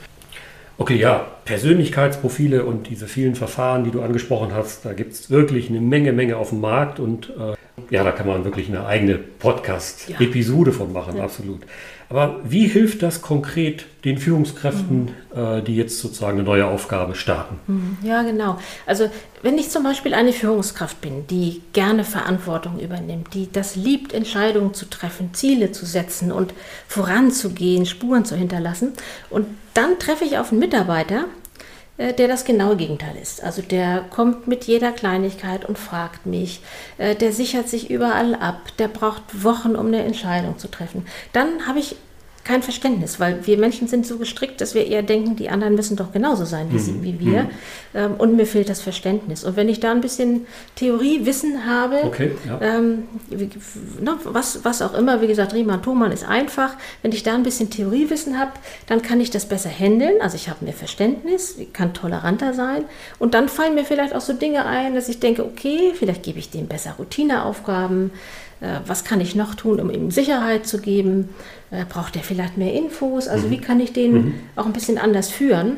Okay, 0.78 0.96
ja, 0.98 1.28
Persönlichkeitsprofile 1.46 2.66
und 2.66 2.90
diese 2.90 3.08
vielen 3.08 3.36
Verfahren, 3.36 3.84
die 3.84 3.92
du 3.92 4.02
angesprochen 4.02 4.54
hast, 4.54 4.86
da 4.86 4.94
gibt 4.94 5.14
es 5.14 5.30
wirklich 5.30 5.70
eine 5.70 5.82
Menge, 5.82 6.14
Menge 6.14 6.38
auf 6.38 6.50
dem 6.50 6.62
Markt 6.62 7.00
und 7.00 7.30
äh, 7.30 7.56
ja, 7.90 8.04
da 8.04 8.12
kann 8.12 8.28
man 8.28 8.46
wirklich 8.46 8.70
eine 8.70 8.86
eigene 8.86 9.18
Podcast-Episode 9.18 10.72
von 10.72 10.94
machen, 10.94 11.20
absolut. 11.20 11.62
Aber 12.10 12.40
wie 12.44 12.68
hilft 12.68 13.02
das 13.02 13.24
konkret 13.24 13.86
den 14.06 14.20
Führungskräften, 14.20 15.10
äh, 15.36 15.64
die 15.64 15.76
jetzt 15.76 16.00
sozusagen 16.00 16.38
eine 16.38 16.44
neue 16.44 16.68
Aufgabe 16.68 17.16
starten? 17.16 17.98
Ja, 18.04 18.22
genau. 18.22 18.60
Also 18.86 19.10
wenn 19.42 19.58
ich 19.58 19.72
zum 19.72 19.82
Beispiel 19.84 20.14
eine 20.14 20.32
Führungskraft 20.32 21.02
bin, 21.02 21.26
die 21.26 21.64
gerne 21.74 22.04
Verantwortung 22.04 22.80
übernimmt, 22.80 23.34
die 23.34 23.52
das 23.52 23.76
liebt, 23.76 24.14
Entscheidungen 24.14 24.76
zu 24.76 24.88
treffen, 24.90 25.34
Ziele 25.34 25.72
zu 25.72 25.88
setzen 25.88 26.32
und 26.32 26.54
voranzugehen, 26.88 27.88
Spuren 27.88 28.26
zu 28.26 28.36
hinterlassen, 28.36 28.94
und 29.32 29.48
dann 29.74 29.98
treffe 29.98 30.24
ich 30.24 30.38
auf 30.38 30.52
einen 30.52 30.60
Mitarbeiter, 30.60 31.26
der 31.98 32.28
das 32.28 32.46
genaue 32.46 32.76
Gegenteil 32.76 33.16
ist. 33.22 33.44
Also 33.44 33.62
der 33.62 34.02
kommt 34.10 34.48
mit 34.48 34.66
jeder 34.66 34.92
Kleinigkeit 34.92 35.66
und 35.66 35.78
fragt 35.78 36.26
mich, 36.26 36.62
äh, 36.98 37.16
der 37.16 37.32
sichert 37.32 37.70
sich 37.70 37.90
überall 37.90 38.36
ab, 38.36 38.62
der 38.80 38.88
braucht 38.88 39.44
Wochen, 39.44 39.76
um 39.76 39.88
eine 39.88 40.04
Entscheidung 40.04 40.58
zu 40.58 40.70
treffen. 40.70 41.06
Dann 41.34 41.68
habe 41.68 41.80
ich 41.80 41.96
kein 42.44 42.62
Verständnis, 42.62 43.20
weil 43.20 43.46
wir 43.48 43.58
Menschen 43.58 43.88
sind 43.88 44.06
so 44.06 44.18
gestrickt, 44.18 44.60
dass 44.60 44.76
wir 44.76 44.86
eher 44.86 45.02
denken, 45.02 45.36
die 45.38 45.50
anderen 45.50 45.76
müssen 45.76 45.96
doch 45.96 46.12
genauso 46.12 46.44
sein 46.44 46.68
wie, 46.72 46.80
sie, 46.80 47.02
wie 47.02 47.20
wir. 47.20 47.50
Ähm, 47.96 48.16
und 48.18 48.36
mir 48.36 48.46
fehlt 48.46 48.68
das 48.68 48.82
Verständnis. 48.82 49.44
Und 49.44 49.56
wenn 49.56 49.70
ich 49.70 49.80
da 49.80 49.92
ein 49.92 50.02
bisschen 50.02 50.46
Theoriewissen 50.76 51.66
habe, 51.66 52.02
Okay, 52.04 52.32
ja. 52.46 52.60
ähm, 52.62 53.04
wie, 53.30 53.50
was, 54.26 54.66
was 54.66 54.82
auch 54.82 54.94
immer, 54.94 55.22
wie 55.22 55.28
gesagt, 55.28 55.54
Riemann 55.54 55.82
Thomann 55.82 56.12
ist 56.12 56.28
einfach. 56.28 56.76
Wenn 57.02 57.14
ich 57.14 57.24
da 57.24 57.34
ein 57.34 57.44
bisschen 57.44 57.70
Theoriewissen 57.70 58.38
habe, 58.38 58.52
dann 58.88 59.02
kann 59.02 59.22
ich 59.22 59.32
das 59.32 59.46
besser 59.46 59.70
handeln. 59.70 60.22
Also 60.22 60.36
ich 60.36 60.50
habe 60.50 60.66
mehr 60.66 60.74
Verständnis, 60.74 61.58
ich 61.58 61.72
kann 61.72 61.94
toleranter 61.94 62.54
sein. 62.54 62.84
Und 63.20 63.34
dann 63.36 63.48
fallen 63.48 63.76
mir 63.76 63.86
vielleicht 63.86 64.14
auch 64.14 64.22
so 64.22 64.34
Dinge 64.34 64.66
ein, 64.66 64.96
dass 64.96 65.08
ich 65.08 65.20
denke, 65.20 65.46
okay, 65.46 65.94
vielleicht 65.94 66.24
gebe 66.24 66.40
ich 66.40 66.50
dem 66.50 66.68
besser 66.68 66.96
Routineaufgaben. 67.00 68.12
Äh, 68.63 68.79
Was 68.88 69.03
kann 69.03 69.20
ich 69.22 69.36
noch 69.36 69.55
tun, 69.55 69.79
um 69.79 69.91
ihm 69.91 70.10
Sicherheit 70.10 70.65
zu 70.65 70.79
geben? 70.79 71.29
Äh, 71.70 71.86
Braucht 71.86 72.15
er 72.15 72.24
vielleicht 72.24 72.58
mehr 72.58 72.74
Infos? 72.74 73.27
Also 73.27 73.51
wie 73.51 73.60
kann 73.60 73.79
ich 73.79 73.93
den 73.93 74.36
auch 74.55 74.65
ein 74.65 74.74
bisschen 74.74 74.98
anders 74.98 75.29
führen? 75.29 75.77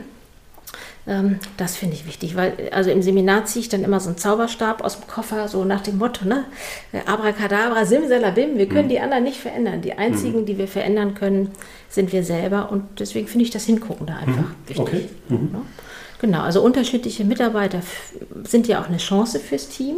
Ähm, 1.08 1.40
das 1.58 1.76
finde 1.76 1.96
ich 1.96 2.08
wichtig, 2.08 2.36
weil 2.36 2.54
also 2.72 2.90
im 2.90 3.02
Seminar 3.02 3.46
ziehe 3.46 3.62
ich 3.62 3.70
dann 3.70 3.84
immer 3.84 4.00
so 4.00 4.10
einen 4.10 4.18
Zauberstab 4.18 4.84
aus 4.84 5.00
dem 5.00 5.08
Koffer, 5.08 5.48
so 5.48 5.64
nach 5.64 5.82
dem 5.82 5.98
Motto, 5.98 6.28
ne? 6.28 6.46
Äh, 6.92 7.00
Abracadabra, 7.06 7.86
Simsalabim, 7.86 8.58
wir 8.58 8.68
können 8.68 8.90
die 8.90 9.00
anderen 9.00 9.24
nicht 9.24 9.40
verändern. 9.40 9.82
Die 9.82 9.94
einzigen, 9.94 10.46
die 10.46 10.58
wir 10.58 10.68
verändern 10.68 11.14
können, 11.14 11.52
sind 11.90 12.12
wir 12.12 12.24
selber 12.24 12.72
und 12.72 13.00
deswegen 13.00 13.28
finde 13.28 13.46
ich 13.46 13.52
das 13.52 13.66
Hingucken 13.66 14.08
da 14.08 14.16
einfach 14.18 14.52
wichtig. 14.68 14.80
Okay. 14.80 15.10
Ne? 15.30 15.62
Genau, 16.26 16.42
also 16.42 16.64
unterschiedliche 16.64 17.24
Mitarbeiter 17.24 17.82
sind 18.46 18.68
ja 18.68 18.82
auch 18.82 18.88
eine 18.88 18.98
Chance 18.98 19.40
fürs 19.40 19.70
Team. 19.70 19.98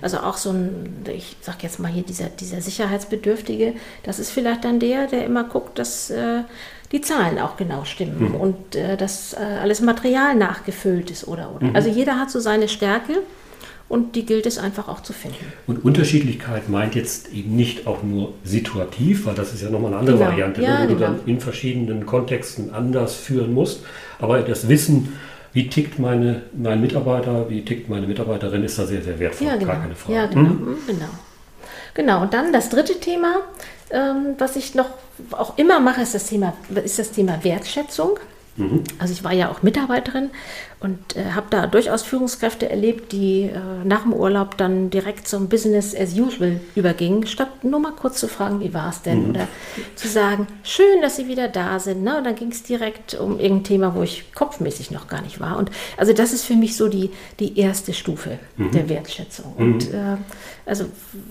Also 0.00 0.16
auch 0.20 0.38
so 0.38 0.48
ein, 0.48 1.04
ich 1.14 1.36
sag 1.42 1.62
jetzt 1.62 1.78
mal 1.80 1.92
hier, 1.92 2.02
dieser, 2.02 2.30
dieser 2.30 2.62
Sicherheitsbedürftige, 2.62 3.74
das 4.02 4.18
ist 4.18 4.30
vielleicht 4.30 4.64
dann 4.64 4.80
der, 4.80 5.06
der 5.06 5.26
immer 5.26 5.44
guckt, 5.44 5.78
dass 5.78 6.08
äh, 6.08 6.44
die 6.92 7.02
Zahlen 7.02 7.38
auch 7.38 7.58
genau 7.58 7.84
stimmen 7.84 8.34
und 8.36 8.74
äh, 8.74 8.96
dass 8.96 9.34
äh, 9.34 9.36
alles 9.36 9.82
Material 9.82 10.34
nachgefüllt 10.34 11.10
ist 11.10 11.28
oder 11.28 11.54
oder. 11.54 11.68
Also 11.74 11.90
jeder 11.90 12.18
hat 12.18 12.30
so 12.30 12.40
seine 12.40 12.68
Stärke 12.68 13.12
und 13.90 14.16
die 14.16 14.24
gilt 14.24 14.46
es 14.46 14.56
einfach 14.56 14.88
auch 14.88 15.02
zu 15.02 15.12
finden. 15.12 15.44
Und 15.66 15.84
Unterschiedlichkeit 15.84 16.70
meint 16.70 16.94
jetzt 16.94 17.34
eben 17.34 17.54
nicht 17.54 17.86
auch 17.86 18.02
nur 18.02 18.32
situativ, 18.44 19.26
weil 19.26 19.34
das 19.34 19.52
ist 19.52 19.62
ja 19.62 19.68
nochmal 19.68 19.90
eine 19.92 19.98
andere 20.00 20.16
Genau. 20.16 20.30
Variante, 20.30 20.62
Ja, 20.62 20.78
ne, 20.78 20.84
wo 20.84 20.92
du 20.94 20.98
genau. 20.98 21.06
dann 21.10 21.20
in 21.26 21.38
verschiedenen 21.40 22.06
Kontexten 22.06 22.72
anders 22.72 23.14
führen 23.14 23.52
musst. 23.52 23.84
Aber 24.18 24.40
das 24.40 24.68
Wissen, 24.70 25.12
wie 25.56 25.70
tickt 25.70 25.98
meine, 25.98 26.42
mein 26.52 26.82
Mitarbeiter, 26.82 27.48
wie 27.48 27.64
tickt 27.64 27.88
meine 27.88 28.06
Mitarbeiterin, 28.06 28.62
ist 28.62 28.78
da 28.78 28.84
sehr, 28.84 29.00
sehr 29.00 29.18
wertvoll. 29.18 29.46
Ja, 29.46 29.56
genau. 29.56 29.72
Gar 29.72 29.80
keine 29.80 29.94
Frage. 29.94 30.14
Ja, 30.14 30.26
genau. 30.26 30.50
Mhm, 30.50 30.78
genau. 30.86 31.08
Genau, 31.94 32.20
und 32.20 32.34
dann 32.34 32.52
das 32.52 32.68
dritte 32.68 33.00
Thema, 33.00 33.36
ähm, 33.88 34.34
was 34.36 34.56
ich 34.56 34.74
noch 34.74 34.90
auch 35.30 35.56
immer 35.56 35.80
mache, 35.80 36.02
ist 36.02 36.14
das 36.14 36.26
Thema, 36.26 36.52
ist 36.84 36.98
das 36.98 37.10
Thema 37.10 37.42
Wertschätzung. 37.42 38.18
Mhm. 38.56 38.84
Also 38.98 39.14
ich 39.14 39.24
war 39.24 39.32
ja 39.32 39.50
auch 39.50 39.62
Mitarbeiterin 39.62 40.28
und 40.86 41.16
äh, 41.16 41.32
habe 41.32 41.46
da 41.50 41.66
durchaus 41.66 42.02
Führungskräfte 42.02 42.70
erlebt, 42.70 43.10
die 43.10 43.42
äh, 43.42 43.84
nach 43.84 44.02
dem 44.02 44.12
Urlaub 44.12 44.56
dann 44.56 44.88
direkt 44.88 45.26
zum 45.26 45.48
Business 45.48 45.96
as 45.96 46.16
usual 46.16 46.60
übergingen, 46.76 47.26
statt 47.26 47.64
nur 47.64 47.80
mal 47.80 47.90
kurz 47.90 48.20
zu 48.20 48.28
fragen, 48.28 48.60
wie 48.60 48.72
war 48.72 48.90
es 48.90 49.02
denn? 49.02 49.24
Mhm. 49.24 49.30
Oder 49.30 49.48
zu 49.96 50.06
sagen, 50.06 50.46
schön, 50.62 51.02
dass 51.02 51.16
Sie 51.16 51.26
wieder 51.26 51.48
da 51.48 51.80
sind. 51.80 52.04
Ne? 52.04 52.18
Und 52.18 52.24
dann 52.24 52.36
ging 52.36 52.52
es 52.52 52.62
direkt 52.62 53.14
um 53.14 53.40
irgendein 53.40 53.64
Thema, 53.64 53.94
wo 53.96 54.02
ich 54.02 54.32
kopfmäßig 54.32 54.92
noch 54.92 55.08
gar 55.08 55.22
nicht 55.22 55.40
war. 55.40 55.58
Und 55.58 55.72
also 55.96 56.12
das 56.12 56.32
ist 56.32 56.44
für 56.44 56.54
mich 56.54 56.76
so 56.76 56.86
die, 56.86 57.10
die 57.40 57.58
erste 57.58 57.92
Stufe 57.92 58.38
mhm. 58.56 58.70
der 58.70 58.88
Wertschätzung. 58.88 59.54
Und 59.56 59.92
mhm. 59.92 59.98
äh, 59.98 60.16
also 60.66 60.84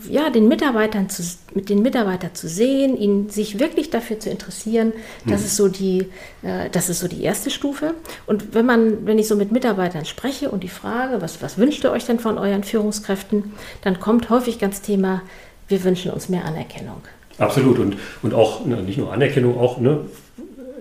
ja, 0.09 0.29
den 0.29 0.47
Mitarbeitern 0.47 1.09
zu, 1.09 1.21
mit 1.53 1.69
den 1.69 1.81
Mitarbeitern 1.81 2.33
zu 2.33 2.47
sehen, 2.47 2.97
ihn 2.97 3.29
sich 3.29 3.59
wirklich 3.59 3.89
dafür 3.89 4.19
zu 4.19 4.29
interessieren, 4.29 4.93
das 5.25 5.41
mhm. 5.41 5.45
ist 5.45 5.55
so 5.57 5.67
die, 5.67 6.07
äh, 6.41 6.69
das 6.71 6.89
ist 6.89 6.99
so 7.01 7.07
die 7.07 7.21
erste 7.21 7.49
Stufe. 7.49 7.95
Und 8.27 8.53
wenn 8.53 8.65
man, 8.65 9.05
wenn 9.05 9.19
ich 9.19 9.27
so 9.27 9.35
mit 9.35 9.44
Mitarbeitern 9.51 10.05
spreche 10.05 10.49
und 10.49 10.63
die 10.63 10.69
Frage, 10.69 11.21
was, 11.21 11.41
was 11.41 11.57
wünscht 11.57 11.83
ihr 11.83 11.91
euch 11.91 12.05
denn 12.05 12.19
von 12.19 12.37
euren 12.37 12.63
Führungskräften, 12.63 13.53
dann 13.81 13.99
kommt 13.99 14.29
häufig 14.29 14.59
ganz 14.59 14.81
Thema, 14.81 15.21
wir 15.67 15.83
wünschen 15.83 16.11
uns 16.11 16.29
mehr 16.29 16.45
Anerkennung. 16.45 17.01
Absolut 17.37 17.79
und, 17.79 17.97
und 18.21 18.33
auch 18.33 18.65
ne, 18.65 18.77
nicht 18.77 18.97
nur 18.97 19.11
Anerkennung, 19.11 19.57
auch 19.59 19.79
ne, 19.79 20.01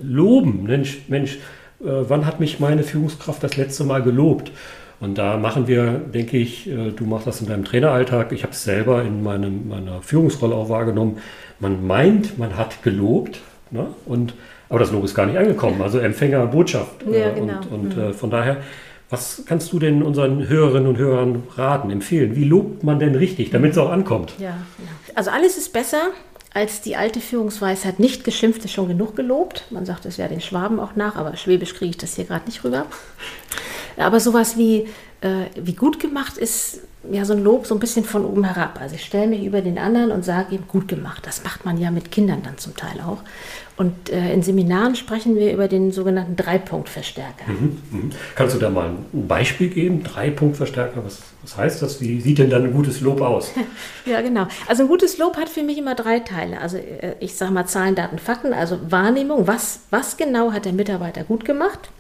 loben. 0.00 0.64
Mensch, 0.64 1.02
Mensch 1.08 1.38
äh, 1.84 2.08
wann 2.08 2.26
hat 2.26 2.40
mich 2.40 2.60
meine 2.60 2.82
Führungskraft 2.82 3.42
das 3.42 3.56
letzte 3.56 3.84
Mal 3.84 4.02
gelobt? 4.02 4.52
Und 5.00 5.18
da 5.18 5.36
machen 5.36 5.66
wir, 5.66 5.92
denke 5.92 6.38
ich, 6.38 6.68
äh, 6.68 6.92
du 6.92 7.04
machst 7.04 7.26
das 7.26 7.40
in 7.40 7.48
deinem 7.48 7.64
Traineralltag, 7.64 8.32
ich 8.32 8.42
habe 8.42 8.52
es 8.52 8.64
selber 8.64 9.02
in 9.02 9.22
meinem, 9.22 9.68
meiner 9.68 10.00
Führungsrolle 10.02 10.54
auch 10.54 10.68
wahrgenommen, 10.68 11.18
man 11.60 11.86
meint, 11.86 12.38
man 12.38 12.56
hat 12.56 12.82
gelobt 12.82 13.40
ne? 13.70 13.88
und 14.06 14.34
aber 14.74 14.80
das 14.80 14.90
Lob 14.90 15.04
ist 15.04 15.14
gar 15.14 15.26
nicht 15.26 15.38
angekommen, 15.38 15.80
also 15.82 16.00
Empfängerbotschaft. 16.00 17.04
Ja, 17.08 17.28
äh, 17.28 17.34
genau. 17.34 17.58
Und, 17.70 17.70
und 17.70 17.96
mhm. 17.96 18.02
äh, 18.02 18.12
von 18.12 18.28
daher, 18.28 18.56
was 19.08 19.44
kannst 19.46 19.72
du 19.72 19.78
denn 19.78 20.02
unseren 20.02 20.48
Hörerinnen 20.48 20.88
und 20.88 20.98
Hörern 20.98 21.44
raten, 21.54 21.90
empfehlen? 21.90 22.34
Wie 22.34 22.42
lobt 22.42 22.82
man 22.82 22.98
denn 22.98 23.14
richtig, 23.14 23.50
damit 23.50 23.70
es 23.70 23.78
auch 23.78 23.90
ankommt? 23.90 24.34
Ja, 24.40 24.56
also 25.14 25.30
alles 25.30 25.56
ist 25.58 25.72
besser 25.72 26.08
als 26.52 26.80
die 26.80 26.96
alte 26.96 27.20
Führungsweisheit 27.20 28.00
nicht 28.00 28.24
geschimpft 28.24 28.64
ist 28.64 28.72
schon 28.72 28.88
genug 28.88 29.14
gelobt. 29.14 29.64
Man 29.70 29.86
sagt 29.86 30.06
es 30.06 30.16
ja 30.16 30.26
den 30.26 30.40
Schwaben 30.40 30.80
auch 30.80 30.96
nach, 30.96 31.14
aber 31.14 31.36
schwäbisch 31.36 31.74
kriege 31.74 31.90
ich 31.90 31.98
das 31.98 32.16
hier 32.16 32.24
gerade 32.24 32.46
nicht 32.46 32.64
rüber. 32.64 32.86
Aber 33.96 34.18
sowas 34.18 34.58
wie, 34.58 34.88
äh, 35.20 35.46
wie 35.54 35.74
gut 35.74 36.00
gemacht 36.00 36.36
ist, 36.36 36.80
ja, 37.10 37.24
so 37.24 37.32
ein 37.34 37.42
Lob 37.42 37.66
so 37.66 37.74
ein 37.74 37.80
bisschen 37.80 38.04
von 38.04 38.24
oben 38.24 38.44
herab. 38.44 38.80
Also 38.80 38.94
ich 38.94 39.04
stelle 39.04 39.26
mich 39.26 39.44
über 39.44 39.60
den 39.60 39.78
anderen 39.78 40.10
und 40.10 40.24
sage 40.24 40.54
ihm, 40.54 40.66
gut 40.68 40.88
gemacht. 40.88 41.26
Das 41.26 41.44
macht 41.44 41.64
man 41.64 41.78
ja 41.78 41.90
mit 41.90 42.10
Kindern 42.10 42.42
dann 42.42 42.58
zum 42.58 42.76
Teil 42.76 43.00
auch. 43.00 43.18
Und 43.76 44.10
äh, 44.10 44.32
in 44.32 44.42
Seminaren 44.42 44.94
sprechen 44.94 45.34
wir 45.34 45.52
über 45.52 45.66
den 45.66 45.90
sogenannten 45.90 46.36
Dreipunktverstärker. 46.36 47.50
Mhm, 47.50 47.82
mh. 47.90 48.14
Kannst 48.36 48.54
du 48.54 48.60
da 48.60 48.70
mal 48.70 48.90
ein 49.12 49.26
Beispiel 49.26 49.68
geben? 49.68 50.04
Dreipunktverstärker, 50.04 51.04
was, 51.04 51.22
was 51.42 51.56
heißt 51.56 51.82
das? 51.82 52.00
Wie 52.00 52.20
sieht 52.20 52.38
denn 52.38 52.50
dann 52.50 52.64
ein 52.64 52.72
gutes 52.72 53.00
Lob 53.00 53.20
aus? 53.20 53.50
ja, 54.06 54.20
genau. 54.20 54.46
Also 54.68 54.84
ein 54.84 54.88
gutes 54.88 55.18
Lob 55.18 55.36
hat 55.36 55.48
für 55.48 55.64
mich 55.64 55.76
immer 55.76 55.96
drei 55.96 56.20
Teile. 56.20 56.60
Also 56.60 56.76
äh, 56.76 57.16
ich 57.18 57.34
sage 57.34 57.52
mal 57.52 57.66
Zahlen, 57.66 57.96
Daten, 57.96 58.18
Fakten. 58.18 58.52
Also 58.52 58.78
Wahrnehmung, 58.90 59.48
was, 59.48 59.80
was 59.90 60.16
genau 60.16 60.52
hat 60.52 60.66
der 60.66 60.72
Mitarbeiter 60.72 61.24
gut 61.24 61.44
gemacht? 61.44 61.90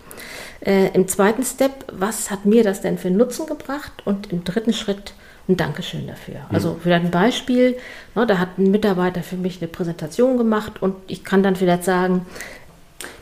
Äh, 0.64 0.88
Im 0.94 1.06
zweiten 1.08 1.44
Step, 1.44 1.84
was 1.92 2.30
hat 2.30 2.46
mir 2.46 2.64
das 2.64 2.80
denn 2.80 2.96
für 2.96 3.08
einen 3.08 3.18
Nutzen 3.18 3.46
gebracht? 3.46 3.92
Und 4.04 4.32
im 4.32 4.44
dritten 4.44 4.72
Schritt, 4.72 5.12
ein 5.48 5.56
Dankeschön 5.56 6.06
dafür. 6.06 6.36
Mhm. 6.36 6.54
Also 6.54 6.78
vielleicht 6.82 7.04
ein 7.04 7.10
Beispiel, 7.10 7.76
ne, 8.14 8.26
da 8.26 8.38
hat 8.38 8.58
ein 8.58 8.70
Mitarbeiter 8.70 9.22
für 9.22 9.36
mich 9.36 9.60
eine 9.60 9.68
Präsentation 9.68 10.38
gemacht 10.38 10.80
und 10.80 10.96
ich 11.06 11.22
kann 11.22 11.42
dann 11.42 11.56
vielleicht 11.56 11.84
sagen, 11.84 12.24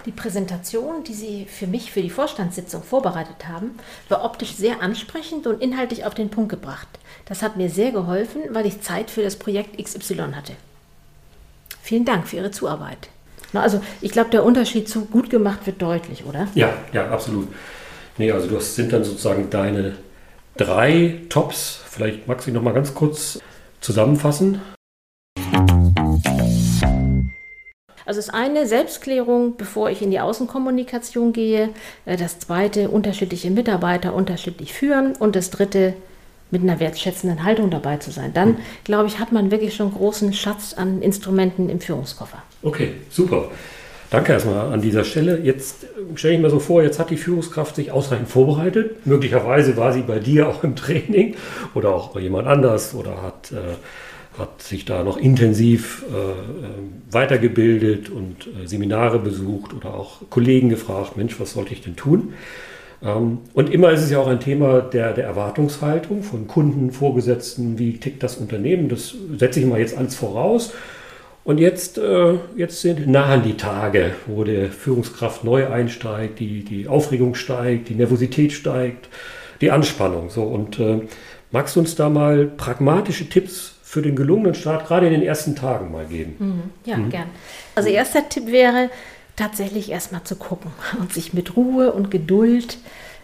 die 0.07 0.13
Präsentation, 0.13 1.05
die 1.05 1.15
Sie 1.15 1.47
für 1.47 1.67
mich 1.67 1.93
für 1.93 2.03
die 2.03 2.11
Vorstandssitzung 2.11 2.83
vorbereitet 2.83 3.49
haben, 3.49 3.73
war 4.09 4.25
optisch 4.25 4.55
sehr 4.55 4.81
ansprechend 4.81 5.47
und 5.47 5.61
inhaltlich 5.61 6.05
auf 6.05 6.15
den 6.15 6.29
Punkt 6.29 6.51
gebracht. 6.51 6.89
Das 7.25 7.43
hat 7.43 7.57
mir 7.57 7.71
sehr 7.71 7.93
geholfen, 7.93 8.43
weil 8.51 8.67
ich 8.67 8.83
Zeit 8.83 9.11
für 9.11 9.23
das 9.23 9.37
Projekt 9.37 9.83
XY 9.83 10.33
hatte. 10.35 10.55
Vielen 11.83 12.05
Dank 12.05 12.29
für 12.29 12.37
Ihre 12.37 12.51
Zuarbeit. 12.51 13.09
Also 13.61 13.81
ich 14.01 14.13
glaube, 14.13 14.31
der 14.31 14.45
Unterschied 14.45 14.89
zu 14.89 15.05
gut 15.05 15.31
gemacht 15.31 15.67
wird 15.67 15.83
deutlich, 15.83 16.25
oder? 16.25 16.49
Ja, 16.55 16.73
ja, 16.93 17.11
absolut. 17.11 17.49
Nee, 18.19 18.31
also 18.33 18.49
das 18.49 18.75
sind 18.75 18.93
dann 18.93 19.05
sozusagen 19.05 19.51
deine 19.51 19.97
drei 20.57 21.21
Tops. 21.29 21.81
Vielleicht 21.85 22.27
magst 22.29 22.47
du 22.47 22.53
noch 22.53 22.63
mal 22.63 22.75
ganz 22.75 22.95
kurz 22.95 23.41
zusammenfassen. 23.81 24.61
Also 28.05 28.19
das 28.19 28.31
eine 28.31 28.67
Selbstklärung, 28.67 29.57
bevor 29.57 29.91
ich 29.91 30.03
in 30.03 30.11
die 30.11 30.21
Außenkommunikation 30.21 31.33
gehe. 31.33 31.71
Äh, 32.05 32.17
das 32.17 32.39
zweite 32.39 32.91
unterschiedliche 32.91 33.51
Mitarbeiter 33.51 34.15
unterschiedlich 34.15 34.73
führen 34.73 35.15
und 35.17 35.37
das 35.37 35.51
dritte 35.51 35.95
mit 36.53 36.63
einer 36.63 36.79
wertschätzenden 36.79 37.43
Haltung 37.45 37.71
dabei 37.71 37.97
zu 37.97 38.13
sein. 38.13 38.33
Dann, 38.33 38.59
glaube 38.85 39.09
ich, 39.09 39.19
hat 39.19 39.33
man 39.33 39.51
wirklich 39.51 39.75
schon 39.75 39.89
einen 39.89 39.97
großen 39.97 40.33
Schatz 40.33 40.75
an 40.75 41.03
Instrumenten 41.03 41.69
im 41.69 41.81
Führungskoffer. 41.81 42.43
Okay, 42.63 42.93
super. 43.11 43.51
Danke 44.11 44.35
erstmal 44.35 44.71
an 44.71 44.83
dieser 44.83 45.05
Stelle. 45.05 45.41
Jetzt 45.43 45.87
stelle 46.17 46.35
ich 46.35 46.41
mir 46.41 46.51
so 46.51 46.59
vor, 46.61 46.83
jetzt 46.83 46.99
hat 46.99 47.09
die 47.09 47.17
Führungskraft 47.17 47.75
sich 47.75 47.91
ausreichend 47.91 48.29
vorbereitet. 48.29 49.07
Möglicherweise 49.07 49.79
war 49.79 49.95
sie 49.95 50.03
bei 50.03 50.19
dir 50.19 50.49
auch 50.49 50.63
im 50.63 50.77
Training 50.77 51.37
oder 51.75 51.95
auch 51.95 52.11
bei 52.11 52.21
jemand 52.21 52.47
anders 52.47 52.95
oder 52.95 53.23
hat, 53.23 53.53
äh, 53.53 54.39
hat 54.39 54.61
sich 54.61 54.85
da 54.85 55.03
noch 55.03 55.17
intensiv 55.17 56.05
äh, 56.13 56.15
äh 56.15 56.35
weitergebildet 57.11 58.11
und 58.11 58.49
äh, 58.49 58.67
Seminare 58.67 59.19
besucht 59.19 59.73
oder 59.73 59.95
auch 59.95 60.21
Kollegen 60.29 60.69
gefragt, 60.69 61.17
Mensch, 61.17 61.41
was 61.41 61.55
sollte 61.55 61.73
ich 61.73 61.81
denn 61.81 61.97
tun? 61.97 62.35
Ähm, 63.05 63.39
und 63.55 63.71
immer 63.71 63.91
ist 63.91 64.03
es 64.03 64.11
ja 64.11 64.19
auch 64.19 64.29
ein 64.29 64.41
Thema 64.41 64.81
der, 64.81 65.13
der 65.13 65.25
Erwartungshaltung 65.25 66.23
von 66.23 66.47
Kunden, 66.47 66.91
Vorgesetzten, 66.91 67.79
wie 67.79 67.99
tickt 67.99 68.23
das 68.23 68.37
Unternehmen. 68.37 68.89
Das 68.89 69.15
setze 69.37 69.61
ich 69.61 69.67
mal 69.67 69.81
jetzt 69.81 69.97
alles 69.97 70.15
voraus. 70.15 70.73
Und 71.45 71.59
jetzt, 71.59 71.99
äh, 71.99 72.35
jetzt 72.57 72.81
sind 72.81 73.09
nahen 73.09 73.43
die 73.43 73.57
Tage, 73.57 74.13
wo 74.27 74.45
der 74.45 74.71
Führungskraft 74.71 75.43
neu 75.43 75.69
einsteigt, 75.69 76.39
die, 76.39 76.65
die 76.65 76.87
Aufregung 76.87 77.35
steigt, 77.35 77.89
die 77.89 77.95
Nervosität 77.95 78.53
steigt, 78.53 79.09
die 79.61 79.73
Anspannung. 79.73 80.31
So, 80.31 80.45
und 80.45 80.79
äh, 80.79 81.01
magst 81.51 81.75
du 81.75 81.81
uns 81.81 81.97
da 81.97 82.09
mal 82.09 82.47
pragmatische 82.47 83.29
Tipps 83.29 83.75
für 83.83 84.03
den 84.03 84.15
gelungenen 84.15 84.55
Start 84.55 84.87
gerade 84.87 85.07
in 85.07 85.13
den 85.13 85.23
ersten 85.23 85.57
Tagen 85.57 85.91
mal 85.91 86.07
geben? 86.07 86.37
Mhm, 86.39 86.91
ja, 86.91 86.97
mhm. 86.97 87.11
gern. 87.11 87.31
Also 87.75 87.89
erster 87.89 88.29
Tipp 88.29 88.47
wäre, 88.47 88.89
tatsächlich 89.37 89.91
erstmal 89.91 90.25
zu 90.25 90.37
gucken 90.37 90.71
und 91.01 91.13
sich 91.13 91.33
mit 91.33 91.57
Ruhe 91.57 91.93
und 91.93 92.11
Geduld 92.11 92.79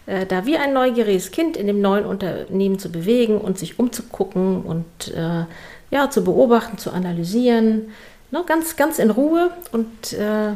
äh, 0.08 0.24
da 0.26 0.46
wie 0.46 0.56
ein 0.56 0.72
neugieriges 0.72 1.30
Kind 1.30 1.56
in 1.56 1.66
dem 1.66 1.80
neuen 1.80 2.06
Unternehmen 2.06 2.78
zu 2.78 2.90
bewegen 2.90 3.38
und 3.38 3.58
sich 3.58 3.78
umzugucken 3.78 4.62
und 4.62 5.14
äh, 5.14 5.44
ja, 5.90 6.10
zu 6.10 6.24
beobachten, 6.24 6.78
zu 6.78 6.92
analysieren, 6.92 7.90
ne, 8.30 8.42
ganz, 8.46 8.76
ganz 8.76 8.98
in 8.98 9.10
Ruhe 9.10 9.50
und 9.72 10.12
äh, 10.14 10.52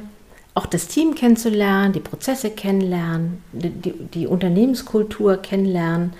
auch 0.54 0.66
das 0.66 0.88
Team 0.88 1.14
kennenzulernen, 1.14 1.92
die 1.92 2.00
Prozesse 2.00 2.50
kennenlernen, 2.50 3.42
die, 3.52 3.70
die, 3.70 3.92
die 3.92 4.26
Unternehmenskultur 4.26 5.36
kennenlernen 5.38 6.12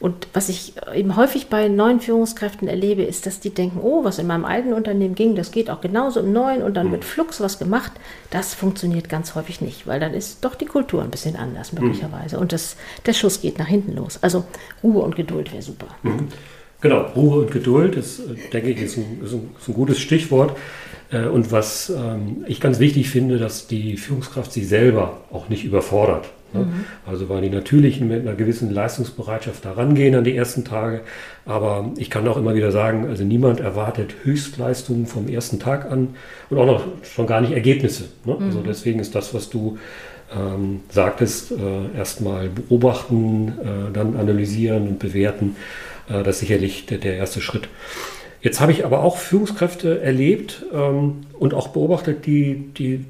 und 0.00 0.26
was 0.32 0.48
ich 0.48 0.72
eben 0.94 1.14
häufig 1.16 1.48
bei 1.48 1.68
neuen 1.68 2.00
Führungskräften 2.00 2.66
erlebe, 2.66 3.02
ist, 3.02 3.26
dass 3.26 3.40
die 3.40 3.50
denken, 3.50 3.80
oh, 3.82 4.02
was 4.02 4.18
in 4.18 4.26
meinem 4.26 4.46
alten 4.46 4.72
Unternehmen 4.72 5.14
ging, 5.14 5.34
das 5.34 5.50
geht 5.50 5.68
auch 5.68 5.82
genauso 5.82 6.20
im 6.20 6.32
neuen 6.32 6.62
und 6.62 6.74
dann 6.74 6.88
mhm. 6.88 6.92
wird 6.92 7.04
flux 7.04 7.40
was 7.42 7.58
gemacht. 7.58 7.92
Das 8.30 8.54
funktioniert 8.54 9.10
ganz 9.10 9.34
häufig 9.34 9.60
nicht, 9.60 9.86
weil 9.86 10.00
dann 10.00 10.14
ist 10.14 10.44
doch 10.44 10.54
die 10.54 10.64
Kultur 10.64 11.02
ein 11.02 11.10
bisschen 11.10 11.36
anders 11.36 11.72
mhm. 11.72 11.80
möglicherweise 11.82 12.38
und 12.38 12.52
das, 12.52 12.76
der 13.04 13.12
Schuss 13.12 13.42
geht 13.42 13.58
nach 13.58 13.66
hinten 13.66 13.96
los. 13.96 14.18
Also 14.22 14.44
Ruhe 14.82 15.02
und 15.02 15.14
Geduld 15.14 15.52
wäre 15.52 15.62
super. 15.62 15.88
Mhm. 16.02 16.28
Genau, 16.80 17.02
Ruhe 17.14 17.40
und 17.40 17.50
Geduld, 17.50 17.96
das 17.96 18.20
äh, 18.20 18.34
denke 18.52 18.70
ich, 18.70 18.80
ist 18.80 18.96
ein, 18.96 19.20
ist 19.22 19.32
ein, 19.32 19.50
ist 19.58 19.68
ein 19.68 19.74
gutes 19.74 19.98
Stichwort. 19.98 20.56
Äh, 21.10 21.26
und 21.26 21.52
was 21.52 21.90
ähm, 21.90 22.44
ich 22.46 22.60
ganz 22.60 22.78
wichtig 22.78 23.10
finde, 23.10 23.38
dass 23.38 23.66
die 23.66 23.96
Führungskraft 23.96 24.52
sich 24.52 24.68
selber 24.68 25.20
auch 25.30 25.48
nicht 25.48 25.64
überfordert. 25.64 26.28
Ne? 26.52 26.60
Mhm. 26.60 26.84
Also 27.06 27.28
weil 27.28 27.42
die 27.42 27.50
natürlich 27.50 28.00
mit 28.00 28.22
einer 28.22 28.34
gewissen 28.34 28.70
Leistungsbereitschaft 28.70 29.64
da 29.64 29.72
rangehen 29.72 30.14
an 30.14 30.24
die 30.24 30.36
ersten 30.36 30.64
Tage. 30.64 31.00
Aber 31.44 31.92
ich 31.96 32.10
kann 32.10 32.26
auch 32.28 32.36
immer 32.36 32.54
wieder 32.54 32.72
sagen, 32.72 33.06
also 33.08 33.24
niemand 33.24 33.60
erwartet 33.60 34.14
Höchstleistungen 34.24 35.06
vom 35.06 35.28
ersten 35.28 35.58
Tag 35.58 35.90
an 35.90 36.16
und 36.50 36.58
auch 36.58 36.66
noch 36.66 36.84
schon 37.02 37.26
gar 37.26 37.40
nicht 37.40 37.52
Ergebnisse. 37.52 38.04
Ne? 38.24 38.36
Mhm. 38.38 38.46
Also 38.46 38.60
deswegen 38.60 39.00
ist 39.00 39.14
das, 39.14 39.34
was 39.34 39.50
du 39.50 39.78
ähm, 40.34 40.80
sagtest, 40.90 41.52
äh, 41.52 41.96
erstmal 41.96 42.48
beobachten, 42.48 43.48
äh, 43.48 43.92
dann 43.92 44.16
analysieren 44.16 44.88
und 44.88 44.98
bewerten, 44.98 45.56
äh, 46.08 46.22
das 46.22 46.36
ist 46.36 46.40
sicherlich 46.40 46.86
der, 46.86 46.98
der, 46.98 47.16
erste 47.16 47.40
Schritt. 47.40 47.68
Jetzt 48.42 48.60
habe 48.60 48.72
ich 48.72 48.84
aber 48.84 49.02
auch 49.02 49.16
Führungskräfte 49.16 50.00
erlebt 50.00 50.64
ähm, 50.72 51.22
und 51.38 51.54
auch 51.54 51.68
beobachtet, 51.68 52.26
die, 52.26 52.68
die 52.76 53.04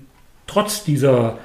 trotz 0.47 0.85
dieser 0.85 1.39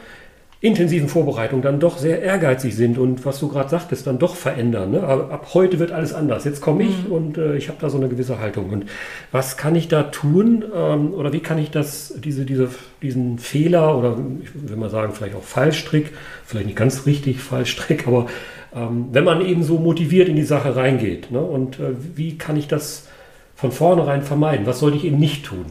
intensiven 0.64 1.10
Vorbereitung 1.10 1.62
dann 1.62 1.82
doch 1.82 1.98
sehr 1.98 2.22
ehrgeizig 2.22 2.74
sind 2.74 2.98
und 2.98 3.26
was 3.26 3.38
du 3.38 3.50
gerade 3.50 3.68
sagtest, 3.68 4.08
dann 4.08 4.18
doch 4.18 4.38
verändern. 4.38 4.92
Ne? 4.92 5.04
Ab 5.04 5.50
heute 5.54 5.78
wird 5.78 5.92
alles 5.92 6.14
anders. 6.14 6.46
Jetzt 6.46 6.62
komme 6.62 6.84
ich 6.84 7.06
mhm. 7.06 7.12
und 7.12 7.38
äh, 7.38 7.58
ich 7.58 7.68
habe 7.68 7.80
da 7.82 7.90
so 7.90 7.98
eine 7.98 8.08
gewisse 8.08 8.40
Haltung. 8.40 8.70
Und 8.70 8.86
was 9.34 9.58
kann 9.58 9.76
ich 9.76 9.90
da 9.90 10.04
tun 10.04 10.64
ähm, 10.74 11.14
oder 11.14 11.34
wie 11.34 11.42
kann 11.42 11.58
ich 11.58 11.70
das, 11.70 12.14
diese, 12.24 12.46
diese, 12.46 12.70
diesen 13.02 13.40
Fehler 13.40 13.98
oder 13.98 14.18
ich 14.42 14.70
will 14.70 14.78
mal 14.78 14.90
sagen, 14.90 15.12
vielleicht 15.12 15.36
auch 15.36 15.44
Fallstrick, 15.44 16.14
vielleicht 16.46 16.68
nicht 16.68 16.78
ganz 16.78 17.06
richtig 17.06 17.42
Fallstrick, 17.42 18.08
aber 18.08 18.28
ähm, 18.74 19.08
wenn 19.12 19.26
man 19.26 19.46
eben 19.46 19.64
so 19.64 19.78
motiviert 19.80 20.30
in 20.30 20.38
die 20.38 20.44
Sache 20.44 20.78
reingeht 20.78 21.30
ne? 21.30 21.42
und 21.42 21.82
äh, 21.82 21.92
wie 22.16 22.38
kann 22.38 22.56
ich 22.56 22.70
das 22.70 23.10
von 23.54 23.74
vornherein 23.74 24.22
vermeiden? 24.22 24.66
Was 24.66 24.80
sollte 24.80 24.96
ich 24.96 25.04
eben 25.04 25.20
nicht 25.20 25.46
tun? 25.46 25.66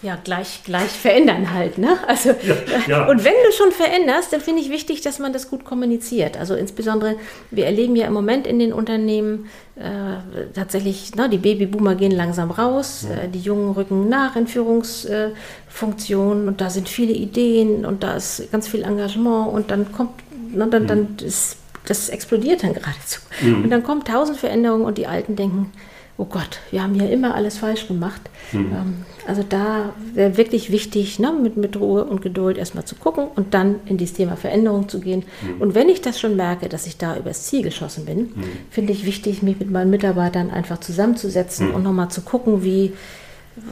Ja, 0.00 0.16
gleich, 0.22 0.62
gleich 0.64 0.90
verändern 0.90 1.52
halt. 1.52 1.76
Ne? 1.76 1.98
Also, 2.06 2.30
ja, 2.30 2.54
ja. 2.86 3.08
Und 3.08 3.24
wenn 3.24 3.34
du 3.44 3.52
schon 3.52 3.72
veränderst, 3.72 4.32
dann 4.32 4.40
finde 4.40 4.62
ich 4.62 4.70
wichtig, 4.70 5.00
dass 5.00 5.18
man 5.18 5.32
das 5.32 5.50
gut 5.50 5.64
kommuniziert. 5.64 6.36
Also 6.36 6.54
insbesondere, 6.54 7.16
wir 7.50 7.66
erleben 7.66 7.96
ja 7.96 8.06
im 8.06 8.12
Moment 8.12 8.46
in 8.46 8.60
den 8.60 8.72
Unternehmen 8.72 9.46
äh, 9.74 10.52
tatsächlich, 10.54 11.16
ne, 11.16 11.28
die 11.28 11.38
Babyboomer 11.38 11.96
gehen 11.96 12.12
langsam 12.12 12.52
raus, 12.52 13.06
ja. 13.08 13.24
äh, 13.24 13.28
die 13.28 13.40
Jungen 13.40 13.72
rücken 13.72 14.08
nach 14.08 14.36
in 14.36 14.46
Führungsfunktionen 14.46 16.44
äh, 16.44 16.48
und 16.48 16.60
da 16.60 16.70
sind 16.70 16.88
viele 16.88 17.12
Ideen 17.12 17.84
und 17.84 18.04
da 18.04 18.14
ist 18.14 18.52
ganz 18.52 18.68
viel 18.68 18.84
Engagement 18.84 19.52
und 19.52 19.72
dann 19.72 19.90
kommt, 19.90 20.12
ne, 20.52 20.68
dann, 20.68 20.84
mhm. 20.84 20.86
dann 20.86 21.16
ist, 21.24 21.56
das 21.86 22.08
explodiert 22.08 22.62
dann 22.62 22.74
geradezu. 22.74 23.20
Mhm. 23.40 23.64
Und 23.64 23.70
dann 23.70 23.82
kommen 23.82 24.04
tausend 24.04 24.38
Veränderungen 24.38 24.84
und 24.84 24.96
die 24.96 25.08
Alten 25.08 25.34
denken, 25.34 25.72
oh 26.18 26.24
Gott, 26.24 26.58
wir 26.72 26.82
haben 26.82 26.94
hier 26.94 27.08
immer 27.10 27.36
alles 27.36 27.58
falsch 27.58 27.86
gemacht. 27.86 28.20
Mhm. 28.52 28.58
Ähm, 28.58 28.96
also 29.26 29.44
da 29.48 29.92
wäre 30.14 30.36
wirklich 30.36 30.72
wichtig, 30.72 31.18
ne, 31.20 31.32
mit, 31.32 31.56
mit 31.56 31.78
Ruhe 31.78 32.04
und 32.04 32.20
Geduld 32.22 32.58
erstmal 32.58 32.84
zu 32.84 32.96
gucken 32.96 33.28
und 33.36 33.54
dann 33.54 33.76
in 33.86 33.98
dieses 33.98 34.16
Thema 34.16 34.36
Veränderung 34.36 34.88
zu 34.88 35.00
gehen. 35.00 35.24
Mhm. 35.42 35.62
Und 35.62 35.74
wenn 35.76 35.88
ich 35.88 36.02
das 36.02 36.18
schon 36.18 36.34
merke, 36.34 36.68
dass 36.68 36.86
ich 36.86 36.98
da 36.98 37.16
übers 37.16 37.44
Ziel 37.44 37.62
geschossen 37.62 38.04
bin, 38.04 38.18
mhm. 38.18 38.44
finde 38.70 38.92
ich 38.92 39.06
wichtig, 39.06 39.42
mich 39.42 39.60
mit 39.60 39.70
meinen 39.70 39.90
Mitarbeitern 39.90 40.50
einfach 40.50 40.80
zusammenzusetzen 40.80 41.68
mhm. 41.68 41.74
und 41.76 41.82
nochmal 41.84 42.10
zu 42.10 42.22
gucken, 42.22 42.64
wie, 42.64 42.92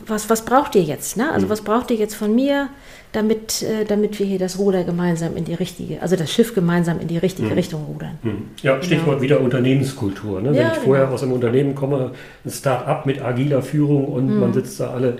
was, 0.07 0.31
was 0.31 0.45
braucht 0.45 0.75
ihr 0.75 0.83
jetzt? 0.83 1.17
Ne? 1.17 1.31
Also 1.31 1.47
mhm. 1.47 1.51
was 1.51 1.63
braucht 1.63 1.91
ihr 1.91 1.97
jetzt 1.97 2.15
von 2.15 2.35
mir, 2.35 2.69
damit, 3.13 3.63
äh, 3.63 3.85
damit 3.85 4.19
wir 4.19 4.27
hier 4.27 4.39
das 4.39 4.59
Ruder 4.59 4.85
gemeinsam 4.85 5.37
in 5.37 5.45
die 5.45 5.55
richtige, 5.55 6.03
also 6.03 6.17
das 6.17 6.31
Schiff 6.31 6.55
gemeinsam 6.55 7.01
in 7.01 7.09
die 7.09 7.19
richtige 7.19 7.49
mhm. 7.49 7.55
Richtung 7.55 7.85
rudern. 7.85 8.19
Mhm. 8.23 8.43
Ja, 8.63 8.83
Stichwort 8.83 9.07
genau. 9.07 9.23
wieder 9.23 9.41
Unternehmenskultur. 9.41 10.41
Ne? 10.41 10.51
Wenn 10.51 10.57
ja, 10.57 10.73
ich 10.73 10.79
vorher 10.79 11.05
genau. 11.05 11.15
aus 11.15 11.23
einem 11.23 11.33
Unternehmen 11.33 11.75
komme, 11.75 12.13
ein 12.45 12.51
Start-up 12.51 13.07
mit 13.07 13.23
agiler 13.23 13.63
Führung 13.63 14.07
und 14.07 14.29
mhm. 14.29 14.41
man 14.41 14.53
sitzt 14.53 14.79
da 14.81 14.91
alle 14.91 15.19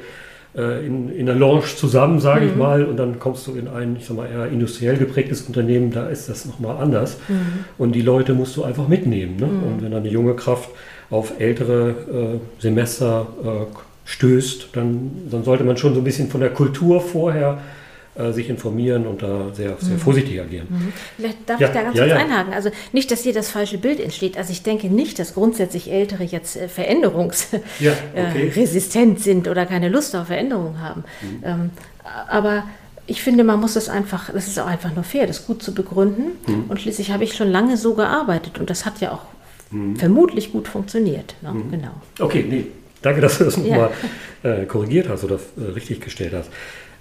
äh, 0.57 0.87
in, 0.87 1.11
in 1.11 1.27
der 1.27 1.35
Lounge 1.35 1.65
zusammen, 1.77 2.21
sage 2.21 2.47
ich 2.47 2.53
mhm. 2.53 2.59
mal, 2.59 2.85
und 2.85 2.97
dann 2.97 3.19
kommst 3.19 3.47
du 3.47 3.55
in 3.55 3.69
ein, 3.69 3.97
ich 3.97 4.07
sag 4.07 4.17
mal, 4.17 4.29
eher 4.29 4.49
industriell 4.49 4.97
geprägtes 4.97 5.43
Unternehmen, 5.43 5.91
da 5.91 6.09
ist 6.09 6.29
das 6.29 6.45
nochmal 6.45 6.79
anders. 6.79 7.19
Mhm. 7.29 7.65
Und 7.79 7.93
die 7.93 8.03
Leute 8.03 8.35
musst 8.35 8.57
du 8.57 8.65
einfach 8.65 8.89
mitnehmen. 8.89 9.37
Ne? 9.37 9.47
Und 9.47 9.83
wenn 9.83 9.93
dann 9.93 10.01
eine 10.01 10.11
junge 10.11 10.35
Kraft 10.35 10.71
auf 11.11 11.39
ältere 11.39 11.91
äh, 11.91 12.63
Semester 12.63 13.27
äh, 13.43 13.86
stößt, 14.07 14.69
dann, 14.73 15.11
dann 15.31 15.45
sollte 15.45 15.65
man 15.65 15.77
schon 15.77 15.93
so 15.93 16.01
ein 16.01 16.05
bisschen 16.05 16.31
von 16.31 16.41
der 16.41 16.49
Kultur 16.51 17.01
vorher 17.01 17.59
äh, 18.15 18.31
sich 18.33 18.49
informieren 18.49 19.05
und 19.07 19.23
da 19.23 19.53
sehr, 19.53 19.77
sehr 19.79 19.95
mhm. 19.95 19.99
vorsichtig 19.99 20.41
agieren. 20.41 20.69
Mhm. 20.71 20.93
Vielleicht 21.17 21.39
darf 21.47 21.61
ja, 21.61 21.67
ich 21.67 21.75
da 21.75 21.83
ganz 21.83 21.99
ja, 21.99 22.07
kurz 22.07 22.17
ja. 22.17 22.25
einhaken. 22.25 22.55
Also 22.55 22.71
nicht, 22.93 23.11
dass 23.11 23.25
hier 23.25 23.35
das 23.35 23.51
falsche 23.51 23.79
Bild 23.79 23.99
entsteht. 24.01 24.39
Also 24.39 24.53
ich 24.53 24.63
denke 24.63 24.87
nicht, 24.87 25.19
dass 25.19 25.35
grundsätzlich 25.35 25.93
Ältere 25.93 26.25
jetzt 26.25 26.57
äh, 26.57 26.69
veränderungsresistent 26.69 29.19
äh, 29.19 29.23
sind 29.23 29.49
oder 29.49 29.67
keine 29.67 29.91
Lust 29.91 30.17
auf 30.17 30.29
Veränderung 30.29 30.81
haben. 30.81 31.05
Mhm. 31.21 31.43
Ähm, 31.45 31.71
aber 32.31 32.65
ich 33.07 33.23
finde, 33.23 33.45
man 33.45 33.61
muss 33.61 33.75
das 33.75 33.89
einfach, 33.89 34.33
das 34.33 34.47
ist 34.47 34.59
auch 34.59 34.67
einfach 34.67 34.95
nur 34.95 35.05
fair, 35.05 35.27
das 35.27 35.47
gut 35.47 35.63
zu 35.63 35.75
begründen. 35.75 36.39
Mhm. 36.47 36.65
Und 36.69 36.81
schließlich 36.81 37.11
habe 37.11 37.25
ich 37.25 37.35
schon 37.35 37.51
lange 37.51 37.77
so 37.77 37.95
gearbeitet 37.95 38.59
und 38.59 38.71
das 38.71 38.87
hat 38.87 39.01
ja 39.01 39.13
auch 39.13 39.73
mhm. 39.73 39.97
vermutlich 39.97 40.53
gut 40.53 40.69
funktioniert. 40.69 41.35
Ne? 41.43 41.55
Genau. 41.71 41.93
Okay, 42.19 42.45
nee, 42.49 42.67
Danke, 43.07 43.21
dass 43.21 43.39
du 43.39 43.45
das 43.45 43.57
nochmal 43.57 43.91
ja. 44.43 44.51
äh, 44.51 44.65
korrigiert 44.65 45.09
hast 45.09 45.23
oder 45.23 45.37
äh, 45.37 45.71
richtig 45.75 46.01
gestellt 46.01 46.33
hast. 46.35 46.51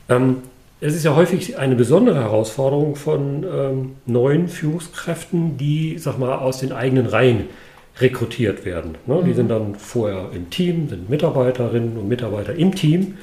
Ähm, 0.07 0.37
es 0.79 0.93
ist 0.93 1.03
ja 1.03 1.15
häufig 1.15 1.57
eine 1.57 1.75
besondere 1.75 2.19
Herausforderung 2.19 2.95
von 2.95 3.43
ähm, 3.43 3.91
neuen 4.05 4.47
Führungskräften, 4.47 5.57
die, 5.57 5.97
sag 5.97 6.19
mal, 6.19 6.35
aus 6.35 6.59
den 6.59 6.73
eigenen 6.73 7.07
Reihen 7.07 7.45
rekrutiert 7.99 8.65
werden. 8.65 8.99
Ne? 9.07 9.15
Mhm. 9.15 9.25
Die 9.25 9.33
sind 9.33 9.49
dann 9.49 9.73
vorher 9.73 10.29
im 10.31 10.51
Team, 10.51 10.89
sind 10.89 11.09
Mitarbeiterinnen 11.09 11.97
und 11.97 12.07
Mitarbeiter 12.07 12.53
im 12.53 12.75
Team 12.75 13.17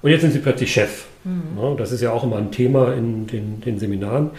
und 0.00 0.10
jetzt 0.10 0.20
sind 0.20 0.30
sie 0.30 0.38
plötzlich 0.38 0.72
Chef. 0.72 1.06
Mhm. 1.24 1.60
Ne? 1.60 1.74
Das 1.76 1.90
ist 1.90 2.02
ja 2.02 2.12
auch 2.12 2.22
immer 2.22 2.36
ein 2.36 2.52
Thema 2.52 2.94
in 2.94 3.26
den, 3.26 3.60
den 3.62 3.80
Seminaren. 3.80 4.30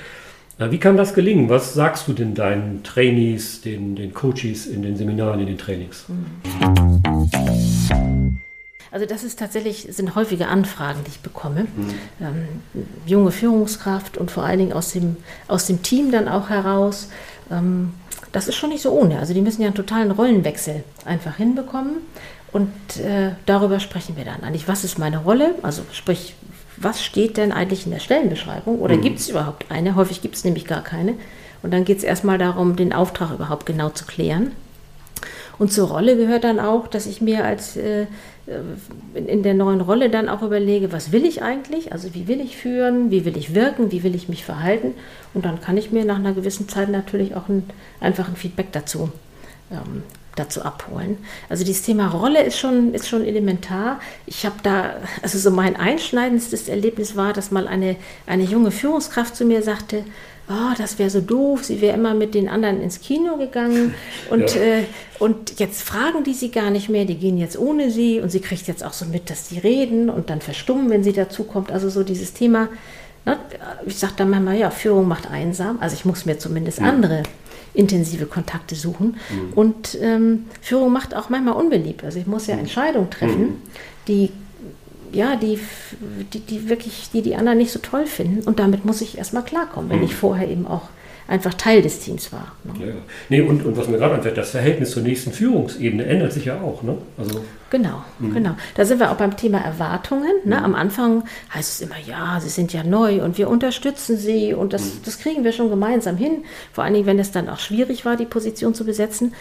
Äh, 0.57 0.71
wie 0.71 0.77
kann 0.77 0.95
das 0.95 1.13
gelingen? 1.13 1.49
Was 1.49 1.73
sagst 1.73 2.07
du 2.07 2.13
denn 2.13 2.33
deinen 2.33 2.81
Trainees, 2.83 3.59
den, 3.59 3.97
den 3.97 4.13
Coaches 4.13 4.67
in 4.67 4.83
den 4.83 4.95
Seminaren, 4.95 5.41
in 5.41 5.47
den 5.47 5.57
Trainings? 5.57 6.05
Also 8.93 9.07
das 9.07 9.23
ist 9.23 9.39
tatsächlich, 9.39 9.87
sind 9.89 10.13
häufige 10.13 10.47
Anfragen, 10.49 10.99
die 11.03 11.09
ich 11.09 11.19
bekomme. 11.21 11.61
Mhm. 11.63 11.93
Ähm, 12.21 12.47
junge 13.07 13.31
Führungskraft 13.31 14.19
und 14.19 14.29
vor 14.29 14.43
allen 14.43 14.59
Dingen 14.59 14.73
aus 14.73 14.91
dem, 14.91 15.17
aus 15.47 15.65
dem 15.65 15.81
Team 15.81 16.11
dann 16.11 16.27
auch 16.27 16.49
heraus. 16.49 17.09
Ähm, 17.49 17.93
das 18.33 18.47
ist 18.47 18.53
schon 18.55 18.69
nicht 18.69 18.83
so 18.83 18.91
ohne. 18.91 19.17
Also 19.17 19.33
die 19.33 19.41
müssen 19.41 19.63
ja 19.63 19.69
einen 19.69 19.75
totalen 19.75 20.11
Rollenwechsel 20.11 20.83
einfach 21.05 21.37
hinbekommen. 21.37 21.95
Und 22.51 22.71
äh, 22.99 23.31
darüber 23.47 23.79
sprechen 23.79 24.15
wir 24.15 24.25
dann 24.25 24.43
eigentlich. 24.43 24.67
Was 24.67 24.83
ist 24.83 24.99
meine 24.99 25.17
Rolle? 25.17 25.55
Also 25.63 25.81
sprich, 25.91 26.35
was 26.77 27.03
steht 27.03 27.37
denn 27.37 27.51
eigentlich 27.51 27.85
in 27.85 27.91
der 27.93 27.99
Stellenbeschreibung 27.99 28.77
oder 28.77 28.95
mhm. 28.95 29.01
gibt 29.01 29.17
es 29.17 29.27
überhaupt 29.27 29.71
eine? 29.71 29.95
Häufig 29.95 30.21
gibt 30.21 30.35
es 30.35 30.43
nämlich 30.43 30.65
gar 30.65 30.83
keine. 30.83 31.15
Und 31.63 31.73
dann 31.73 31.83
geht 31.83 31.97
es 31.97 32.03
erstmal 32.03 32.37
darum, 32.37 32.75
den 32.75 32.93
Auftrag 32.93 33.31
überhaupt 33.31 33.65
genau 33.65 33.89
zu 33.89 34.05
klären. 34.05 34.51
Und 35.59 35.71
zur 35.71 35.89
Rolle 35.89 36.17
gehört 36.17 36.43
dann 36.43 36.59
auch, 36.59 36.87
dass 36.87 37.05
ich 37.05 37.21
mir 37.21 37.45
als 37.45 37.77
äh, 37.77 38.07
in 39.13 39.43
der 39.43 39.53
neuen 39.53 39.81
Rolle 39.81 40.09
dann 40.09 40.27
auch 40.27 40.41
überlege, 40.41 40.91
was 40.91 41.11
will 41.11 41.25
ich 41.25 41.41
eigentlich? 41.41 41.93
Also 41.93 42.13
wie 42.13 42.27
will 42.27 42.41
ich 42.41 42.57
führen? 42.57 43.09
Wie 43.09 43.23
will 43.23 43.37
ich 43.37 43.55
wirken? 43.55 43.91
Wie 43.91 44.03
will 44.03 44.15
ich 44.15 44.27
mich 44.27 44.43
verhalten? 44.43 44.95
Und 45.33 45.45
dann 45.45 45.61
kann 45.61 45.77
ich 45.77 45.91
mir 45.91 46.03
nach 46.03 46.17
einer 46.17 46.33
gewissen 46.33 46.67
Zeit 46.67 46.89
natürlich 46.89 47.35
auch 47.35 47.47
ein, 47.47 47.63
einfach 48.01 48.27
ein 48.27 48.35
Feedback 48.35 48.71
dazu 48.71 49.11
ähm, 49.71 50.03
dazu 50.35 50.63
abholen. 50.63 51.17
Also 51.49 51.63
dieses 51.63 51.83
Thema 51.83 52.07
Rolle 52.07 52.43
ist 52.43 52.57
schon, 52.57 52.93
ist 52.93 53.07
schon 53.07 53.23
elementar. 53.23 53.99
Ich 54.25 54.45
habe 54.45 54.55
da, 54.63 54.95
also 55.21 55.37
so 55.37 55.51
mein 55.51 55.75
einschneidendstes 55.75 56.69
Erlebnis 56.69 57.15
war, 57.15 57.33
dass 57.33 57.51
mal 57.51 57.67
eine, 57.67 57.97
eine 58.25 58.43
junge 58.43 58.71
Führungskraft 58.71 59.35
zu 59.35 59.45
mir 59.45 59.61
sagte, 59.61 60.03
oh, 60.49 60.73
das 60.77 60.99
wäre 60.99 61.09
so 61.09 61.21
doof, 61.21 61.63
sie 61.63 61.81
wäre 61.81 61.95
immer 61.95 62.13
mit 62.13 62.35
den 62.35 62.49
anderen 62.49 62.81
ins 62.81 63.01
Kino 63.01 63.37
gegangen 63.37 63.93
und, 64.29 64.55
ja. 64.55 64.61
äh, 64.61 64.83
und 65.19 65.59
jetzt 65.59 65.83
fragen 65.83 66.23
die 66.23 66.33
sie 66.33 66.51
gar 66.51 66.69
nicht 66.69 66.89
mehr, 66.89 67.05
die 67.05 67.17
gehen 67.17 67.37
jetzt 67.37 67.57
ohne 67.57 67.91
sie 67.91 68.19
und 68.19 68.29
sie 68.29 68.41
kriegt 68.41 68.67
jetzt 68.67 68.83
auch 68.83 68.93
so 68.93 69.05
mit, 69.05 69.29
dass 69.29 69.47
die 69.47 69.59
reden 69.59 70.09
und 70.09 70.29
dann 70.29 70.41
verstummen, 70.41 70.89
wenn 70.89 71.03
sie 71.03 71.13
dazukommt. 71.13 71.71
Also 71.71 71.89
so 71.89 72.03
dieses 72.03 72.33
Thema, 72.33 72.67
na, 73.25 73.39
ich 73.85 73.97
sage 73.97 74.13
dann 74.17 74.29
manchmal, 74.29 74.57
ja, 74.57 74.69
Führung 74.69 75.07
macht 75.07 75.31
einsam, 75.31 75.77
also 75.79 75.95
ich 75.95 76.03
muss 76.03 76.25
mir 76.25 76.37
zumindest 76.37 76.79
ja. 76.79 76.85
andere 76.85 77.23
intensive 77.73 78.25
Kontakte 78.25 78.75
suchen. 78.75 79.17
Mhm. 79.29 79.53
Und 79.53 79.97
ähm, 80.01 80.45
Führung 80.61 80.91
macht 80.93 81.15
auch 81.15 81.29
manchmal 81.29 81.55
unbeliebt. 81.55 82.03
Also 82.03 82.19
ich 82.19 82.27
muss 82.27 82.47
ja 82.47 82.55
mhm. 82.55 82.61
Entscheidungen 82.61 83.09
treffen, 83.09 83.41
mhm. 83.41 83.61
die 84.07 84.31
ja, 85.13 85.35
die, 85.35 85.59
die, 86.33 86.39
die 86.39 86.69
wirklich, 86.69 87.09
die 87.13 87.21
die 87.21 87.35
anderen 87.35 87.57
nicht 87.57 87.71
so 87.71 87.79
toll 87.79 88.05
finden. 88.05 88.41
Und 88.47 88.59
damit 88.59 88.85
muss 88.85 89.01
ich 89.01 89.17
erstmal 89.17 89.43
klarkommen, 89.43 89.89
wenn 89.89 89.99
mhm. 89.99 90.05
ich 90.05 90.15
vorher 90.15 90.49
eben 90.49 90.67
auch 90.67 90.89
einfach 91.27 91.53
Teil 91.53 91.81
des 91.81 91.99
Teams 91.99 92.31
war. 92.31 92.53
Ne? 92.63 92.87
Ja, 92.87 92.93
Nee, 93.29 93.41
und, 93.41 93.65
und 93.65 93.77
was 93.77 93.87
mir 93.87 93.97
gerade 93.97 94.15
anfällt, 94.15 94.37
das 94.37 94.51
Verhältnis 94.51 94.91
zur 94.91 95.03
nächsten 95.03 95.31
Führungsebene 95.31 96.05
ändert 96.05 96.33
sich 96.33 96.45
ja 96.45 96.59
auch. 96.61 96.83
Ne? 96.83 96.97
Also, 97.17 97.41
genau, 97.69 98.03
mh. 98.19 98.33
genau. 98.33 98.51
Da 98.75 98.85
sind 98.85 98.99
wir 98.99 99.11
auch 99.11 99.15
beim 99.15 99.37
Thema 99.37 99.59
Erwartungen. 99.59 100.31
Ne? 100.43 100.57
Mhm. 100.57 100.63
Am 100.63 100.75
Anfang 100.75 101.23
heißt 101.53 101.73
es 101.73 101.81
immer, 101.81 101.95
ja, 102.05 102.39
Sie 102.41 102.49
sind 102.49 102.73
ja 102.73 102.83
neu 102.83 103.23
und 103.23 103.37
wir 103.37 103.49
unterstützen 103.49 104.17
Sie 104.17 104.53
und 104.53 104.73
das, 104.73 104.83
mhm. 104.83 104.99
das 105.05 105.19
kriegen 105.19 105.43
wir 105.43 105.51
schon 105.51 105.69
gemeinsam 105.69 106.17
hin. 106.17 106.43
Vor 106.71 106.83
allen 106.83 106.93
Dingen, 106.93 107.05
wenn 107.05 107.19
es 107.19 107.31
dann 107.31 107.49
auch 107.49 107.59
schwierig 107.59 108.05
war, 108.05 108.17
die 108.17 108.25
Position 108.25 108.73
zu 108.73 108.85
besetzen. 108.85 109.33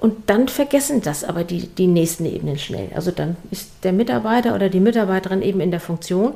Und 0.00 0.30
dann 0.30 0.48
vergessen 0.48 1.00
das 1.02 1.24
aber 1.24 1.44
die, 1.44 1.68
die 1.68 1.86
nächsten 1.86 2.26
Ebenen 2.26 2.58
schnell. 2.58 2.90
Also 2.94 3.10
dann 3.10 3.36
ist 3.50 3.70
der 3.82 3.92
Mitarbeiter 3.92 4.54
oder 4.54 4.68
die 4.68 4.80
Mitarbeiterin 4.80 5.42
eben 5.42 5.60
in 5.60 5.70
der 5.70 5.80
Funktion 5.80 6.34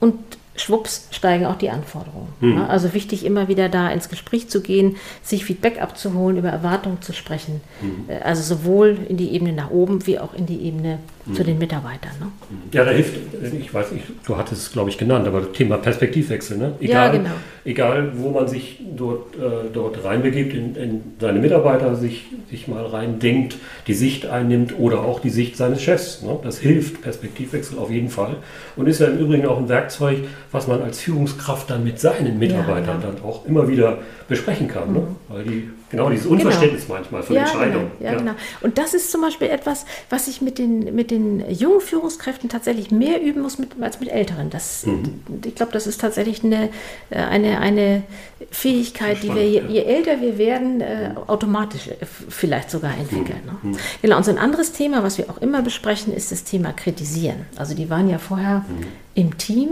und 0.00 0.14
schwupps 0.60 1.08
steigen 1.10 1.46
auch 1.46 1.56
die 1.56 1.70
Anforderungen. 1.70 2.28
Mhm. 2.40 2.58
Also 2.62 2.94
wichtig, 2.94 3.24
immer 3.24 3.48
wieder 3.48 3.68
da 3.68 3.90
ins 3.90 4.08
Gespräch 4.08 4.48
zu 4.48 4.60
gehen, 4.60 4.96
sich 5.22 5.44
Feedback 5.44 5.80
abzuholen, 5.80 6.36
über 6.36 6.48
Erwartungen 6.48 7.02
zu 7.02 7.12
sprechen. 7.12 7.60
Mhm. 7.80 8.06
Also 8.22 8.42
sowohl 8.42 8.98
in 9.08 9.16
die 9.16 9.30
Ebene 9.30 9.52
nach 9.52 9.70
oben 9.70 10.06
wie 10.06 10.18
auch 10.18 10.34
in 10.34 10.46
die 10.46 10.62
Ebene. 10.62 10.98
Zu 11.34 11.44
den 11.44 11.58
Mitarbeitern. 11.58 12.12
Ne? 12.20 12.26
Ja, 12.72 12.84
da 12.84 12.90
hilft, 12.90 13.14
ich 13.60 13.72
weiß 13.72 13.92
nicht, 13.92 14.04
du 14.26 14.36
hattest 14.36 14.62
es, 14.62 14.72
glaube 14.72 14.90
ich, 14.90 14.98
genannt, 14.98 15.26
aber 15.26 15.40
das 15.40 15.52
Thema 15.52 15.76
Perspektivwechsel. 15.76 16.56
Ne? 16.56 16.72
Egal, 16.80 17.12
ja, 17.12 17.18
genau. 17.18 17.30
egal, 17.64 18.12
wo 18.16 18.30
man 18.30 18.48
sich 18.48 18.80
dort, 18.96 19.34
äh, 19.36 19.68
dort 19.72 20.02
reinbegibt, 20.04 20.54
in, 20.54 20.74
in, 20.76 21.00
seine 21.20 21.38
Mitarbeiter 21.38 21.96
sich, 21.96 22.26
sich 22.50 22.68
mal 22.68 22.84
reindenkt, 22.86 23.56
die 23.86 23.94
Sicht 23.94 24.26
einnimmt 24.26 24.78
oder 24.78 25.02
auch 25.02 25.20
die 25.20 25.30
Sicht 25.30 25.56
seines 25.56 25.82
Chefs. 25.82 26.22
Ne? 26.22 26.38
Das 26.42 26.58
hilft, 26.58 27.02
Perspektivwechsel 27.02 27.78
auf 27.78 27.90
jeden 27.90 28.10
Fall. 28.10 28.36
Und 28.76 28.86
ist 28.86 29.00
ja 29.00 29.08
im 29.08 29.18
Übrigen 29.18 29.46
auch 29.46 29.58
ein 29.58 29.68
Werkzeug, 29.68 30.18
was 30.50 30.66
man 30.66 30.82
als 30.82 31.00
Führungskraft 31.00 31.70
dann 31.70 31.84
mit 31.84 32.00
seinen 32.00 32.38
Mitarbeitern 32.38 33.00
ja, 33.00 33.08
ja. 33.08 33.14
dann 33.14 33.22
auch 33.22 33.44
immer 33.44 33.68
wieder 33.68 33.98
besprechen 34.28 34.68
kann. 34.68 34.92
Ne? 34.92 35.00
Mhm. 35.00 35.04
Ne? 35.04 35.16
Weil 35.28 35.44
die 35.44 35.68
Genau, 35.90 36.10
dieses 36.10 36.24
genau. 36.24 36.36
Unverständnis 36.36 36.82
genau. 36.82 36.94
manchmal 36.94 37.22
von 37.22 37.36
ja, 37.36 37.42
Entscheidungen. 37.42 37.90
Genau. 37.98 38.10
Ja, 38.10 38.12
ja, 38.12 38.18
genau. 38.18 38.34
Und 38.60 38.78
das 38.78 38.94
ist 38.94 39.10
zum 39.10 39.22
Beispiel 39.22 39.48
etwas, 39.48 39.86
was 40.10 40.28
ich 40.28 40.42
mit 40.42 40.58
den, 40.58 40.94
mit 40.94 41.10
den 41.10 41.50
jungen 41.50 41.80
Führungskräften 41.80 42.48
tatsächlich 42.48 42.90
mehr 42.90 43.22
üben 43.22 43.40
muss 43.42 43.58
mit, 43.58 43.70
als 43.80 43.98
mit 44.00 44.10
älteren. 44.10 44.50
Das, 44.50 44.84
mhm. 44.84 45.22
Ich 45.44 45.54
glaube, 45.54 45.72
das 45.72 45.86
ist 45.86 46.00
tatsächlich 46.00 46.44
eine, 46.44 46.68
äh, 47.10 47.16
eine, 47.16 47.60
eine 47.60 48.02
Fähigkeit, 48.50 49.22
die 49.22 49.34
wir, 49.34 49.48
je, 49.48 49.62
je, 49.68 49.82
älter 49.82 50.20
wir 50.20 50.36
werden, 50.36 50.80
äh, 50.80 51.12
automatisch 51.26 51.88
äh, 51.88 51.94
vielleicht 52.28 52.70
sogar 52.70 52.92
entwickeln. 52.98 53.40
Mhm. 53.62 53.70
Ne? 53.70 53.76
Mhm. 53.76 53.78
Genau, 54.02 54.16
und 54.18 54.24
so 54.24 54.30
ein 54.30 54.38
anderes 54.38 54.72
Thema, 54.72 55.02
was 55.02 55.16
wir 55.16 55.30
auch 55.30 55.38
immer 55.38 55.62
besprechen, 55.62 56.14
ist 56.14 56.32
das 56.32 56.44
Thema 56.44 56.72
Kritisieren. 56.72 57.46
Also 57.56 57.74
die 57.74 57.88
waren 57.88 58.10
ja 58.10 58.18
vorher 58.18 58.64
mhm. 58.68 58.86
im 59.14 59.38
Team 59.38 59.68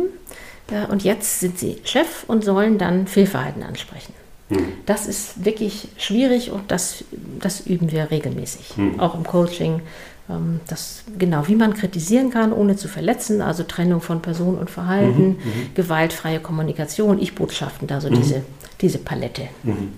äh, 0.71 0.91
und 0.91 1.05
jetzt 1.05 1.41
sind 1.41 1.59
sie 1.59 1.79
Chef 1.85 2.25
und 2.27 2.45
sollen 2.45 2.79
dann 2.79 3.07
Fehlverhalten 3.07 3.63
ansprechen. 3.63 4.15
Hm. 4.49 4.67
Das 4.87 5.07
ist 5.07 5.45
wirklich 5.45 5.89
schwierig 5.97 6.53
und 6.53 6.71
das, 6.71 7.05
das 7.41 7.67
üben 7.67 7.91
wir 7.91 8.11
regelmäßig, 8.11 8.77
hm. 8.77 9.01
auch 9.01 9.15
im 9.15 9.25
Coaching. 9.25 9.83
Ähm, 10.29 10.61
das, 10.69 11.05
genau, 11.19 11.47
wie 11.47 11.55
man 11.55 11.75
kritisieren 11.75 12.31
kann, 12.31 12.53
ohne 12.53 12.77
zu 12.77 12.89
verletzen, 12.89 13.41
also 13.41 13.63
Trennung 13.63 14.01
von 14.01 14.23
Person 14.23 14.59
und 14.59 14.71
Verhalten, 14.71 15.29
mhm, 15.29 15.35
mhm. 15.35 15.75
gewaltfreie 15.75 16.41
Kommunikation, 16.41 17.21
Ich-Botschaften, 17.21 17.91
also 17.91 18.11
mhm. 18.11 18.15
diese, 18.15 18.43
diese 18.81 18.99
Palette. 18.99 19.43
Mhm. 19.63 19.93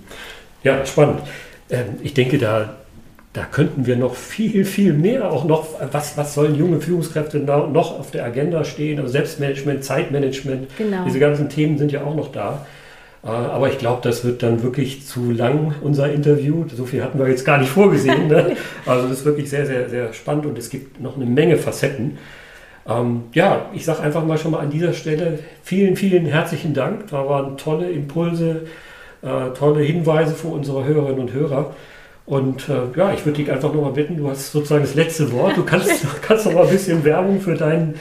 Ja, 0.63 0.85
spannend. 0.85 1.21
Ähm, 1.69 1.97
ich 2.03 2.13
denke, 2.13 2.37
da, 2.37 2.75
da 3.33 3.45
könnten 3.45 3.87
wir 3.87 3.95
noch 3.95 4.15
viel, 4.15 4.65
viel 4.65 4.93
mehr 4.93 5.31
auch 5.31 5.45
noch, 5.45 5.67
was, 5.91 6.17
was 6.17 6.33
sollen 6.35 6.55
junge 6.55 6.79
Führungskräfte 6.81 7.39
noch 7.39 7.99
auf 7.99 8.11
der 8.11 8.25
Agenda 8.25 8.63
stehen, 8.63 8.99
also 8.99 9.11
Selbstmanagement, 9.11 9.83
Zeitmanagement, 9.83 10.67
genau. 10.77 11.05
diese 11.05 11.19
ganzen 11.19 11.49
Themen 11.49 11.77
sind 11.77 11.91
ja 11.91 12.03
auch 12.03 12.15
noch 12.15 12.31
da. 12.31 12.65
Äh, 13.23 13.27
aber 13.27 13.69
ich 13.69 13.77
glaube, 13.77 14.01
das 14.03 14.23
wird 14.23 14.43
dann 14.43 14.63
wirklich 14.63 15.05
zu 15.05 15.31
lang, 15.31 15.75
unser 15.81 16.11
Interview. 16.11 16.65
So 16.75 16.85
viel 16.85 17.03
hatten 17.03 17.19
wir 17.19 17.27
jetzt 17.27 17.45
gar 17.45 17.57
nicht 17.57 17.69
vorgesehen. 17.69 18.27
Ne? 18.27 18.55
Also 18.85 19.07
das 19.07 19.19
ist 19.19 19.25
wirklich 19.25 19.49
sehr, 19.49 19.65
sehr, 19.65 19.89
sehr 19.89 20.13
spannend 20.13 20.45
und 20.45 20.57
es 20.57 20.69
gibt 20.69 20.99
noch 20.99 21.15
eine 21.15 21.25
Menge 21.25 21.57
Facetten. 21.57 22.17
Ähm, 22.87 23.23
ja, 23.33 23.67
ich 23.73 23.85
sage 23.85 24.01
einfach 24.01 24.25
mal 24.25 24.37
schon 24.37 24.51
mal 24.51 24.59
an 24.59 24.69
dieser 24.69 24.93
Stelle 24.93 25.39
vielen, 25.63 25.95
vielen 25.95 26.25
herzlichen 26.25 26.73
Dank. 26.73 27.07
Da 27.11 27.27
waren 27.27 27.57
tolle 27.57 27.89
Impulse, 27.91 28.67
äh, 29.21 29.49
tolle 29.57 29.83
Hinweise 29.83 30.33
für 30.33 30.47
unsere 30.47 30.85
Hörerinnen 30.85 31.19
und 31.19 31.33
Hörer. 31.33 31.75
Und 32.25 32.69
äh, 32.69 32.97
ja, 32.97 33.11
ich 33.11 33.25
würde 33.25 33.37
dich 33.37 33.51
einfach 33.51 33.73
noch 33.73 33.81
mal 33.81 33.91
bitten, 33.91 34.17
du 34.17 34.29
hast 34.29 34.51
sozusagen 34.51 34.83
das 34.83 34.95
letzte 34.95 35.31
Wort. 35.31 35.57
Du 35.57 35.63
kannst, 35.63 35.89
kannst 36.21 36.45
noch 36.45 36.53
mal 36.53 36.63
ein 36.65 36.69
bisschen 36.69 37.03
Werbung 37.03 37.41
für 37.41 37.55
deinen 37.55 37.95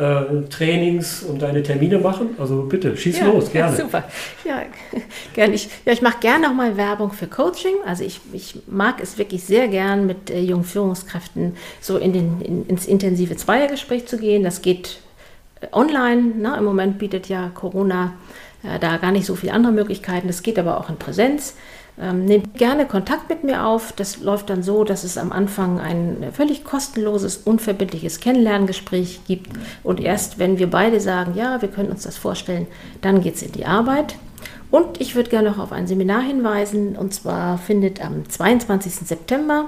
äh, 0.00 0.48
Trainings 0.48 1.22
und 1.22 1.42
deine 1.42 1.62
Termine 1.62 1.98
machen. 1.98 2.30
Also 2.38 2.62
bitte, 2.62 2.96
schieß 2.96 3.18
ja, 3.18 3.26
los, 3.26 3.52
gerne. 3.52 3.76
Ja, 3.76 3.84
super. 3.84 4.04
Ja, 4.44 4.62
gerne. 5.34 5.54
Ich, 5.54 5.68
ja, 5.84 5.92
ich 5.92 6.00
mache 6.00 6.20
gerne 6.20 6.48
nochmal 6.48 6.76
Werbung 6.76 7.12
für 7.12 7.26
Coaching. 7.26 7.74
Also 7.84 8.04
ich, 8.04 8.20
ich 8.32 8.60
mag 8.66 9.02
es 9.02 9.18
wirklich 9.18 9.44
sehr 9.44 9.68
gern, 9.68 10.06
mit 10.06 10.30
äh, 10.30 10.40
jungen 10.40 10.64
Führungskräften 10.64 11.54
so 11.80 11.98
in 11.98 12.12
den, 12.14 12.40
in, 12.40 12.66
ins 12.66 12.86
intensive 12.86 13.36
Zweiergespräch 13.36 14.06
zu 14.06 14.16
gehen. 14.16 14.42
Das 14.42 14.62
geht 14.62 15.00
äh, 15.60 15.66
online. 15.72 16.34
Ne? 16.36 16.56
Im 16.56 16.64
Moment 16.64 16.98
bietet 16.98 17.28
ja 17.28 17.50
Corona 17.54 18.14
äh, 18.62 18.78
da 18.78 18.96
gar 18.96 19.12
nicht 19.12 19.26
so 19.26 19.34
viele 19.34 19.52
andere 19.52 19.72
Möglichkeiten. 19.72 20.28
Das 20.28 20.42
geht 20.42 20.58
aber 20.58 20.80
auch 20.80 20.88
in 20.88 20.96
Präsenz. 20.96 21.54
Ähm, 22.00 22.24
nehmt 22.24 22.54
gerne 22.54 22.86
Kontakt 22.86 23.28
mit 23.28 23.44
mir 23.44 23.66
auf. 23.66 23.92
Das 23.92 24.20
läuft 24.20 24.48
dann 24.48 24.62
so, 24.62 24.84
dass 24.84 25.04
es 25.04 25.18
am 25.18 25.32
Anfang 25.32 25.78
ein 25.78 26.28
völlig 26.32 26.64
kostenloses, 26.64 27.36
unverbindliches 27.36 28.20
Kennenlerngespräch 28.20 29.20
gibt. 29.26 29.50
Und 29.82 30.00
erst 30.00 30.38
wenn 30.38 30.58
wir 30.58 30.70
beide 30.70 31.00
sagen, 31.00 31.34
ja, 31.34 31.60
wir 31.60 31.68
können 31.68 31.90
uns 31.90 32.04
das 32.04 32.16
vorstellen, 32.16 32.66
dann 33.02 33.20
geht 33.20 33.34
es 33.34 33.42
in 33.42 33.52
die 33.52 33.66
Arbeit. 33.66 34.16
Und 34.70 35.00
ich 35.00 35.14
würde 35.14 35.28
gerne 35.28 35.50
noch 35.50 35.58
auf 35.58 35.72
ein 35.72 35.86
Seminar 35.86 36.22
hinweisen. 36.22 36.96
Und 36.96 37.12
zwar 37.12 37.58
findet 37.58 38.02
am 38.02 38.28
22. 38.28 38.94
September 39.06 39.66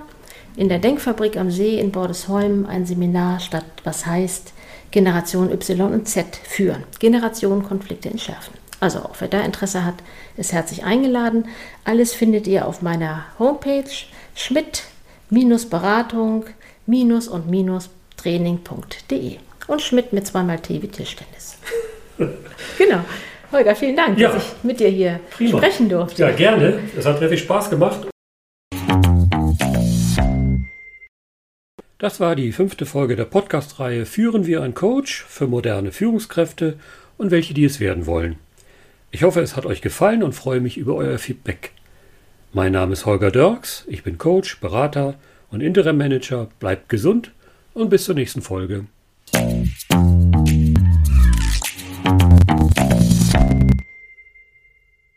in 0.57 0.69
der 0.69 0.79
Denkfabrik 0.79 1.37
am 1.37 1.51
See 1.51 1.79
in 1.79 1.93
Bordesholm 1.93 2.67
ein 2.67 2.87
Seminar 2.87 3.41
statt, 3.41 3.65
was 3.85 4.07
heißt 4.07 4.53
Generation 4.91 5.51
Y 5.51 5.93
und 5.93 6.09
Z 6.09 6.37
führen. 6.37 6.85
Generation 6.99 7.63
Konflikte 7.63 8.11
entschärfen. 8.11 8.62
Also 8.83 8.99
auch 8.99 9.15
wer 9.21 9.29
da 9.29 9.41
Interesse 9.43 9.85
hat, 9.85 9.95
ist 10.37 10.53
herzlich 10.53 10.83
eingeladen. 10.83 11.47
Alles 11.85 12.15
findet 12.15 12.49
ihr 12.49 12.67
auf 12.67 12.83
meiner 12.83 13.27
Homepage 13.39 13.85
schmidt-beratung- 14.35 16.47
und 16.89 17.91
training.de. 18.17 19.37
Und 19.69 19.83
Schmidt 19.83 20.13
mit 20.13 20.27
zweimal 20.27 20.59
T 20.59 20.83
wie 20.83 20.89
Tischtennis. 20.89 21.59
genau. 22.77 23.05
Holger, 23.53 23.77
vielen 23.77 23.95
Dank, 23.95 24.19
ja. 24.19 24.33
dass 24.33 24.43
ich 24.43 24.65
mit 24.65 24.81
dir 24.81 24.89
hier 24.89 25.21
Prima. 25.31 25.59
sprechen 25.59 25.89
durfte. 25.89 26.23
Ja, 26.23 26.33
gerne. 26.33 26.81
Es 26.99 27.07
hat 27.07 27.21
wirklich 27.21 27.43
Spaß 27.43 27.71
gemacht. 27.71 28.09
Das 31.99 32.19
war 32.19 32.35
die 32.35 32.51
fünfte 32.51 32.85
Folge 32.85 33.15
der 33.15 33.27
Podcast-Reihe 33.27 34.07
Führen 34.07 34.45
wir 34.45 34.61
ein 34.61 34.75
Coach 34.75 35.25
für 35.29 35.47
moderne 35.47 35.93
Führungskräfte 35.93 36.81
und 37.17 37.31
welche, 37.31 37.55
die 37.55 37.65
es 37.65 37.79
werden 37.79 38.07
wollen. 38.07 38.41
Ich 39.15 39.25
hoffe, 39.25 39.41
es 39.41 39.57
hat 39.57 39.67
euch 39.67 39.83
gefallen 39.83 40.23
und 40.23 40.33
freue 40.33 40.61
mich 40.61 40.79
über 40.79 40.95
euer 40.95 41.19
Feedback. 41.19 41.73
Mein 42.55 42.73
Name 42.73 42.95
ist 42.95 43.05
Holger 43.05 43.31
Dirks, 43.31 43.85
ich 43.87 44.03
bin 44.03 44.17
Coach, 44.17 44.59
Berater 44.59 45.17
und 45.51 45.61
Interim 45.61 45.99
Manager. 45.99 46.49
Bleibt 46.61 46.89
gesund 46.89 47.31
und 47.75 47.91
bis 47.91 48.05
zur 48.05 48.15
nächsten 48.15 48.41
Folge. 48.41 48.87